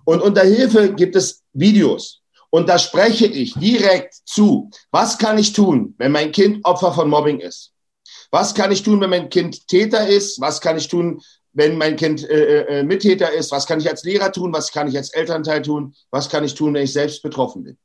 [0.04, 2.22] Und unter Hilfe gibt es Videos.
[2.48, 4.70] Und da spreche ich direkt zu.
[4.92, 7.72] Was kann ich tun, wenn mein Kind Opfer von Mobbing ist?
[8.30, 10.40] Was kann ich tun, wenn mein Kind Täter ist?
[10.40, 11.20] Was kann ich tun,
[11.54, 14.88] wenn mein Kind äh, äh, Mittäter ist, was kann ich als Lehrer tun, was kann
[14.88, 17.78] ich als Elternteil tun, was kann ich tun, wenn ich selbst betroffen bin.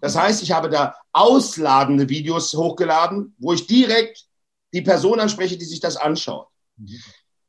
[0.00, 4.26] Das heißt, ich habe da ausladende Videos hochgeladen, wo ich direkt
[4.72, 6.48] die Person anspreche, die sich das anschaut.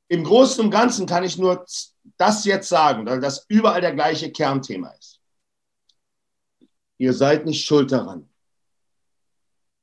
[0.07, 1.65] Im Großen und Ganzen kann ich nur
[2.17, 5.19] das jetzt sagen, weil das überall der gleiche Kernthema ist.
[6.97, 8.29] Ihr seid nicht schuld daran.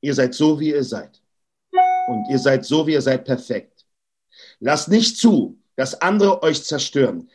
[0.00, 1.20] Ihr seid so, wie ihr seid.
[2.08, 3.84] Und ihr seid so, wie ihr seid, perfekt.
[4.58, 7.28] Lasst nicht zu, dass andere euch zerstören.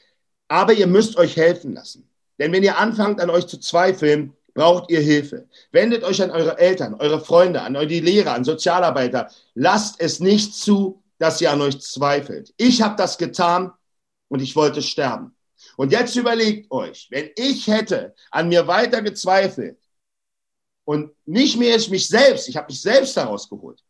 [0.48, 2.10] Aber ihr müsst euch helfen lassen.
[2.40, 5.50] Denn wenn ihr anfangt an euch zu zweifeln, braucht ihr Hilfe.
[5.74, 9.30] Wendet euch an eure Eltern, eure Freunde, an eure Lehrer, an Sozialarbeiter.
[9.54, 12.54] Lasst es nicht zu, dass ihr an euch zweifelt.
[12.56, 13.74] Ich habe das getan
[14.30, 15.36] und ich wollte sterben.
[15.76, 19.78] Und jetzt überlegt euch, wenn ich hätte an mir weiter gezweifelt
[20.86, 23.84] und nicht mehr ich mich selbst, ich habe mich selbst daraus geholt,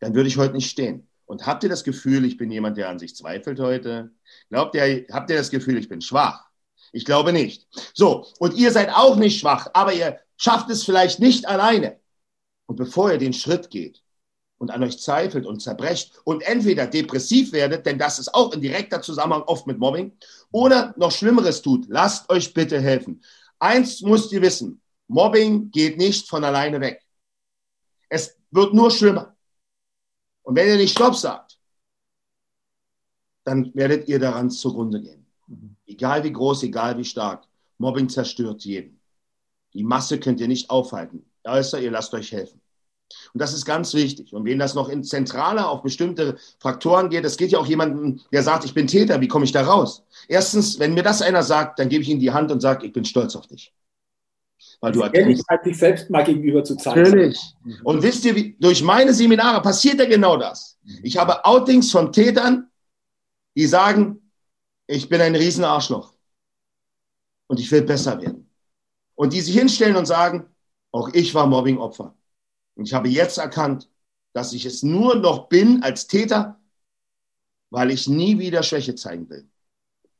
[0.00, 1.08] dann würde ich heute nicht stehen.
[1.26, 4.10] Und habt ihr das Gefühl, ich bin jemand, der an sich zweifelt heute?
[4.50, 6.44] Glaubt ihr, habt ihr das Gefühl, ich bin schwach?
[6.92, 7.66] Ich glaube nicht.
[7.94, 11.98] So, und ihr seid auch nicht schwach, aber ihr schafft es vielleicht nicht alleine.
[12.66, 14.02] Und bevor ihr den Schritt geht
[14.58, 18.60] und an euch zweifelt und zerbrecht und entweder depressiv werdet, denn das ist auch in
[18.60, 20.16] direkter Zusammenhang oft mit Mobbing,
[20.52, 23.22] oder noch Schlimmeres tut, lasst euch bitte helfen.
[23.58, 27.02] Eins müsst ihr wissen, Mobbing geht nicht von alleine weg.
[28.08, 29.33] Es wird nur schlimmer.
[30.44, 31.58] Und wenn ihr nicht Stopp sagt,
[33.44, 35.26] dann werdet ihr daran zugrunde gehen.
[35.48, 35.76] Mhm.
[35.86, 37.46] Egal wie groß, egal wie stark.
[37.78, 39.00] Mobbing zerstört jeden.
[39.72, 41.24] Die Masse könnt ihr nicht aufhalten.
[41.42, 42.60] Außer ihr lasst euch helfen.
[43.32, 44.32] Und das ist ganz wichtig.
[44.32, 48.22] Und wenn das noch in Zentrale auf bestimmte Faktoren geht, es geht ja auch jemanden,
[48.32, 50.04] der sagt, ich bin Täter, wie komme ich da raus?
[50.28, 52.92] Erstens, wenn mir das einer sagt, dann gebe ich ihm die Hand und sage, ich
[52.92, 53.72] bin stolz auf dich
[54.80, 55.44] weil du erkennst.
[55.48, 57.02] Halt sich selbst mal gegenüber zu zeigen.
[57.02, 57.40] Natürlich.
[57.82, 60.78] Und wisst ihr, wie, durch meine Seminare passiert ja genau das.
[61.02, 62.70] Ich habe Outings von Tätern,
[63.56, 64.30] die sagen,
[64.86, 66.14] ich bin ein Riesenarschloch
[67.46, 68.50] und ich will besser werden.
[69.14, 70.48] Und die sich hinstellen und sagen,
[70.92, 72.14] auch ich war Mobbingopfer.
[72.74, 73.88] Und ich habe jetzt erkannt,
[74.32, 76.60] dass ich es nur noch bin als Täter,
[77.70, 79.48] weil ich nie wieder Schwäche zeigen will.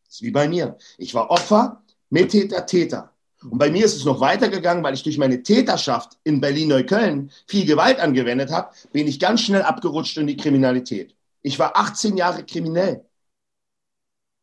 [0.04, 0.76] Das ist wie bei mir.
[0.98, 3.13] Ich war Opfer, Mittäter, Täter.
[3.50, 7.66] Und bei mir ist es noch weitergegangen, weil ich durch meine Täterschaft in Berlin-Neukölln viel
[7.66, 11.14] Gewalt angewendet habe, bin ich ganz schnell abgerutscht in die Kriminalität.
[11.42, 13.04] Ich war 18 Jahre kriminell.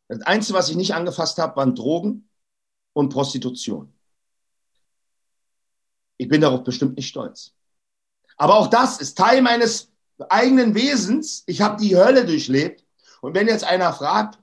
[0.06, 2.28] Das Einzige, was ich nicht angefasst habe, waren Drogen
[2.92, 3.92] und Prostitution.
[6.16, 7.54] Ich bin darauf bestimmt nicht stolz.
[8.36, 9.90] Aber auch das ist Teil meines
[10.28, 11.42] eigenen Wesens.
[11.46, 12.84] Ich habe die Hölle durchlebt.
[13.20, 14.38] Und wenn jetzt einer fragt,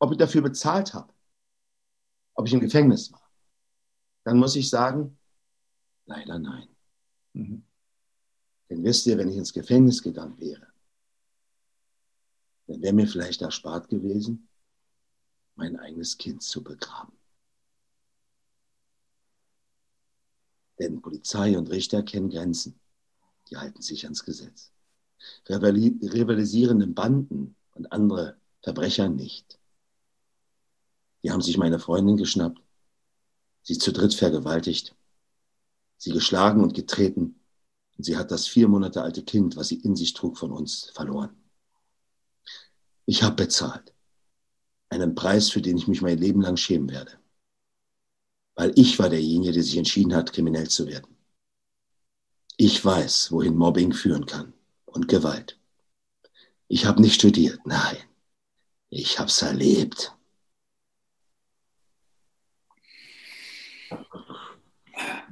[0.00, 1.12] ob ich dafür bezahlt habe,
[2.34, 3.25] ob ich im Gefängnis war,
[4.26, 5.16] dann muss ich sagen,
[6.06, 6.68] leider nein.
[7.32, 7.64] Mhm.
[8.68, 10.66] Denn wisst ihr, wenn ich ins Gefängnis gegangen wäre,
[12.66, 14.48] dann wäre mir vielleicht erspart gewesen,
[15.54, 17.16] mein eigenes Kind zu begraben.
[20.80, 22.80] Denn Polizei und Richter kennen Grenzen.
[23.48, 24.72] Die halten sich ans Gesetz.
[25.48, 29.60] Rivalisierenden Banden und andere Verbrecher nicht.
[31.22, 32.65] Die haben sich meine Freundin geschnappt
[33.66, 34.94] sie zu dritt vergewaltigt,
[35.96, 37.40] sie geschlagen und getreten
[37.96, 40.92] und sie hat das vier Monate alte Kind, was sie in sich trug, von uns
[40.94, 41.34] verloren.
[43.06, 43.92] Ich habe bezahlt.
[44.88, 47.18] Einen Preis, für den ich mich mein Leben lang schämen werde.
[48.54, 51.16] Weil ich war derjenige, der sich entschieden hat, kriminell zu werden.
[52.56, 54.54] Ich weiß, wohin Mobbing führen kann
[54.84, 55.58] und Gewalt.
[56.68, 57.96] Ich habe nicht studiert, nein.
[58.90, 60.15] Ich habe es erlebt.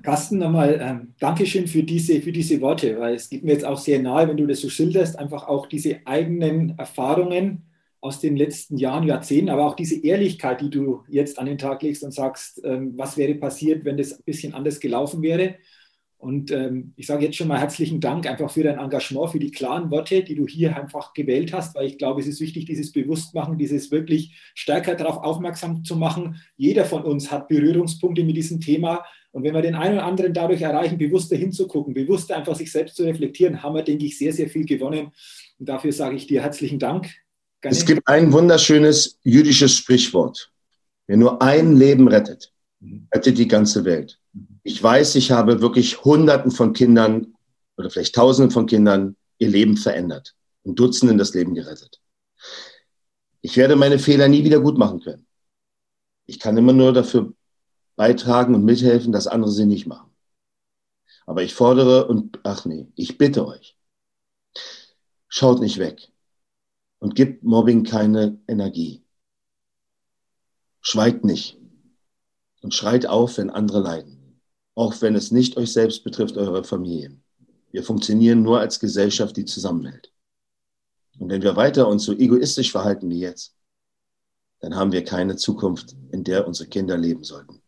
[0.04, 3.78] Carsten, nochmal ähm, Dankeschön für diese, für diese Worte, weil es gibt mir jetzt auch
[3.78, 7.62] sehr nahe, wenn du das so schilderst, einfach auch diese eigenen Erfahrungen
[8.02, 11.82] aus den letzten Jahren, Jahrzehnten, aber auch diese Ehrlichkeit, die du jetzt an den Tag
[11.82, 15.54] legst und sagst, ähm, was wäre passiert, wenn das ein bisschen anders gelaufen wäre.
[16.18, 19.50] Und ähm, ich sage jetzt schon mal herzlichen Dank einfach für dein Engagement, für die
[19.50, 22.92] klaren Worte, die du hier einfach gewählt hast, weil ich glaube, es ist wichtig, dieses
[22.92, 26.36] Bewusstmachen, dieses wirklich stärker darauf aufmerksam zu machen.
[26.58, 29.02] Jeder von uns hat Berührungspunkte mit diesem Thema.
[29.34, 32.94] Und wenn wir den einen oder anderen dadurch erreichen, bewusster hinzugucken, bewusster einfach sich selbst
[32.94, 35.10] zu reflektieren, haben wir, denke ich, sehr, sehr viel gewonnen.
[35.58, 37.10] Und dafür sage ich dir herzlichen Dank.
[37.60, 40.52] Es gibt ein wunderschönes jüdisches Sprichwort.
[41.08, 43.08] Wer nur ein Leben rettet, mhm.
[43.12, 44.20] rettet die ganze Welt.
[44.34, 44.60] Mhm.
[44.62, 47.34] Ich weiß, ich habe wirklich Hunderten von Kindern
[47.76, 52.00] oder vielleicht Tausenden von Kindern ihr Leben verändert und Dutzenden das Leben gerettet.
[53.42, 55.26] Ich werde meine Fehler nie wieder gut machen können.
[56.26, 57.32] Ich kann immer nur dafür
[57.96, 60.10] beitragen und mithelfen, dass andere sie nicht machen.
[61.26, 63.76] Aber ich fordere und, ach nee, ich bitte euch,
[65.28, 66.12] schaut nicht weg
[66.98, 69.04] und gibt Mobbing keine Energie.
[70.80, 71.58] Schweigt nicht
[72.62, 74.40] und schreit auf, wenn andere leiden,
[74.74, 77.16] auch wenn es nicht euch selbst betrifft, eure Familie.
[77.70, 80.12] Wir funktionieren nur als Gesellschaft, die zusammenhält.
[81.18, 83.56] Und wenn wir weiter uns so egoistisch verhalten wie jetzt,
[84.60, 87.63] dann haben wir keine Zukunft, in der unsere Kinder leben sollten.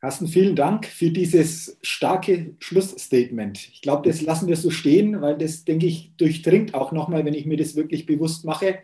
[0.00, 3.70] Carsten, vielen Dank für dieses starke Schlussstatement.
[3.72, 7.34] Ich glaube, das lassen wir so stehen, weil das, denke ich, durchdringt auch nochmal, wenn
[7.34, 8.78] ich mir das wirklich bewusst mache.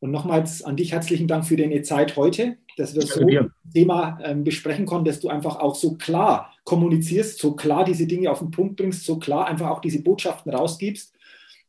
[0.00, 4.18] Und nochmals an dich herzlichen Dank für deine Zeit heute, dass wir so ein Thema
[4.22, 8.40] ähm, besprechen konnten, dass du einfach auch so klar kommunizierst, so klar diese Dinge auf
[8.40, 11.14] den Punkt bringst, so klar einfach auch diese Botschaften rausgibst.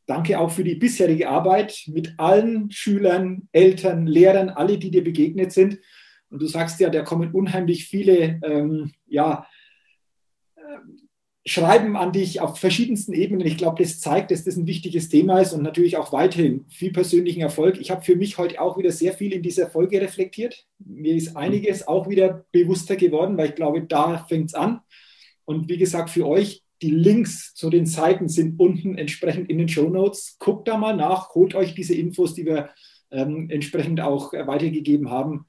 [0.05, 5.53] Danke auch für die bisherige Arbeit mit allen Schülern, Eltern, Lehrern, alle, die dir begegnet
[5.53, 5.79] sind.
[6.35, 9.47] Und du sagst ja, da kommen unheimlich viele ähm, ja,
[10.57, 10.61] äh,
[11.45, 13.47] Schreiben an dich auf verschiedensten Ebenen.
[13.47, 16.91] Ich glaube, das zeigt, dass das ein wichtiges Thema ist und natürlich auch weiterhin viel
[16.91, 17.79] persönlichen Erfolg.
[17.79, 20.67] Ich habe für mich heute auch wieder sehr viel in dieser Folge reflektiert.
[20.77, 24.81] Mir ist einiges auch wieder bewusster geworden, weil ich glaube, da fängt es an.
[25.45, 29.69] Und wie gesagt, für euch, die Links zu den Seiten sind unten entsprechend in den
[29.69, 30.35] Show Notes.
[30.37, 32.71] Guckt da mal nach, holt euch diese Infos, die wir
[33.09, 35.45] ähm, entsprechend auch weitergegeben haben.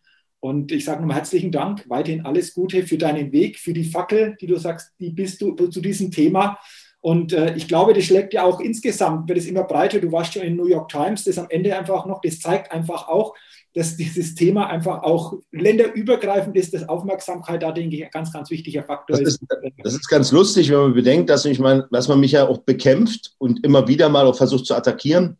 [0.47, 4.37] Und ich sage nochmal herzlichen Dank, weiterhin alles Gute für deinen Weg, für die Fackel,
[4.41, 6.57] die du sagst, die bist du zu diesem Thema.
[7.01, 9.99] Und äh, ich glaube, das schlägt ja auch insgesamt, wird es immer breiter.
[9.99, 13.09] Du warst schon in New York Times, das am Ende einfach noch, das zeigt einfach
[13.09, 13.35] auch,
[13.75, 18.49] dass dieses Thema einfach auch länderübergreifend ist, dass Aufmerksamkeit da, denke ich, ein ganz, ganz
[18.49, 19.41] wichtiger Faktor das ist.
[19.83, 22.59] Das ist ganz lustig, wenn man bedenkt, dass, ich mein, dass man mich ja auch
[22.59, 25.39] bekämpft und immer wieder mal auch versucht zu attackieren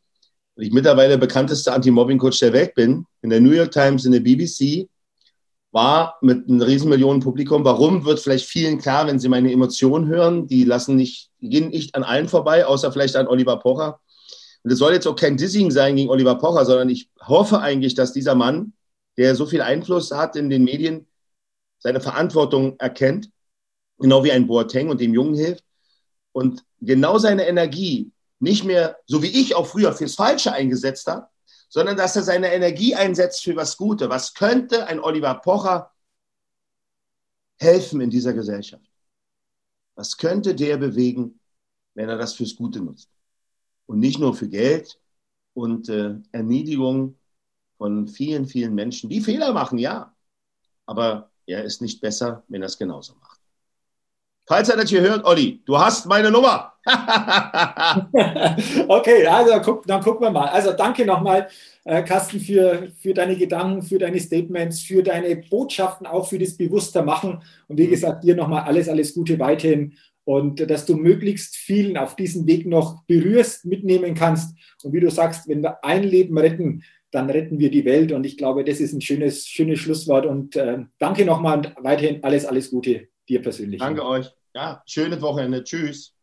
[0.57, 4.21] und ich mittlerweile bekannteste Anti-Mobbing-Coach der Welt bin, in der New York Times, in der
[4.21, 4.89] BBC,
[5.77, 7.63] war mit einem riesen Publikum.
[7.63, 10.47] Warum wird vielleicht vielen klar, wenn sie meine Emotionen hören?
[10.47, 14.01] Die lassen nicht, gehen nicht an allen vorbei, außer vielleicht an Oliver Pocher.
[14.65, 17.95] Und es soll jetzt auch kein Dissing sein gegen Oliver Pocher, sondern ich hoffe eigentlich,
[17.95, 18.73] dass dieser Mann,
[19.19, 21.07] der so viel Einfluss hat in den Medien,
[21.79, 23.29] seine Verantwortung erkennt,
[23.99, 25.63] genau wie ein Boateng und dem Jungen hilft
[26.33, 28.11] und genau seine Energie
[28.41, 31.29] nicht mehr, so wie ich auch früher fürs Falsche eingesetzt habe,
[31.69, 34.09] sondern dass er seine Energie einsetzt für was Gute.
[34.09, 35.93] Was könnte ein Oliver Pocher
[37.59, 38.85] helfen in dieser Gesellschaft?
[39.95, 41.41] Was könnte der bewegen,
[41.95, 43.11] wenn er das fürs Gute nutzt?
[43.87, 45.01] Und nicht nur für Geld
[45.55, 47.19] und äh, Erniedrigung
[47.79, 50.15] von vielen, vielen Menschen, die Fehler machen, ja.
[50.87, 53.41] Aber er ist nicht besser, wenn er es genauso macht.
[54.47, 56.75] Falls er das hier hört, Olli, du hast meine Nummer.
[58.89, 60.47] okay, also guck, dann gucken wir mal.
[60.47, 61.49] Also danke nochmal,
[61.85, 66.57] äh, Carsten, für, für deine Gedanken, für deine Statements, für deine Botschaften, auch für das
[66.57, 67.43] bewusster Machen.
[67.69, 67.91] Und wie mhm.
[67.91, 69.95] gesagt, dir nochmal alles, alles Gute weiterhin
[70.27, 74.57] und dass du möglichst vielen auf diesem Weg noch berührst, mitnehmen kannst.
[74.83, 76.83] Und wie du sagst, wenn wir ein Leben retten,
[77.13, 78.11] dann retten wir die Welt.
[78.11, 80.27] Und ich glaube, das ist ein schönes, schönes Schlusswort.
[80.27, 83.81] Und äh, danke nochmal und weiterhin alles, alles Gute dir persönlich.
[83.81, 84.27] Danke euch.
[84.55, 85.63] Ja, schönes Wochenende.
[85.63, 86.16] Tschüss.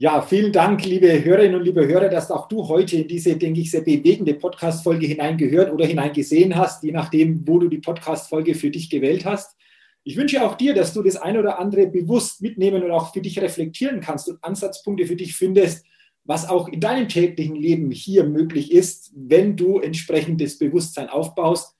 [0.00, 3.60] Ja, vielen Dank, liebe Hörerinnen und liebe Hörer, dass auch du heute in diese, denke
[3.60, 8.70] ich, sehr bewegende Podcast-Folge hineingehört oder hineingesehen hast, je nachdem, wo du die Podcast-Folge für
[8.70, 9.56] dich gewählt hast.
[10.04, 13.20] Ich wünsche auch dir, dass du das ein oder andere bewusst mitnehmen und auch für
[13.20, 15.84] dich reflektieren kannst und Ansatzpunkte für dich findest,
[16.22, 21.74] was auch in deinem täglichen Leben hier möglich ist, wenn du entsprechendes Bewusstsein aufbaust.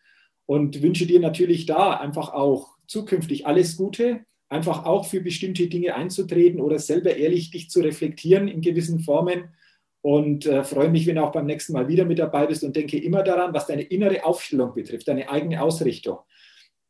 [0.44, 5.94] Und wünsche dir natürlich da einfach auch zukünftig alles Gute einfach auch für bestimmte Dinge
[5.94, 9.50] einzutreten oder selber ehrlich dich zu reflektieren in gewissen Formen.
[10.00, 12.76] Und äh, freue mich, wenn du auch beim nächsten Mal wieder mit dabei bist und
[12.76, 16.18] denke immer daran, was deine innere Aufstellung betrifft, deine eigene Ausrichtung.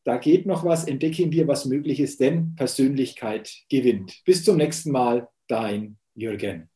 [0.05, 4.23] Da geht noch was, entdecke in dir, was möglich ist, denn Persönlichkeit gewinnt.
[4.25, 6.69] Bis zum nächsten Mal, dein Jürgen.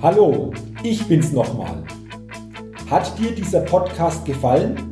[0.00, 1.84] Hallo, ich bin's nochmal.
[2.88, 4.91] Hat dir dieser Podcast gefallen?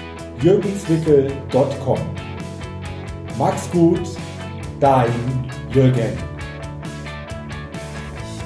[0.41, 1.99] www.jürgenswickel.com.
[3.37, 4.01] Max gut,
[4.79, 5.11] dein
[5.71, 6.30] Jürgen.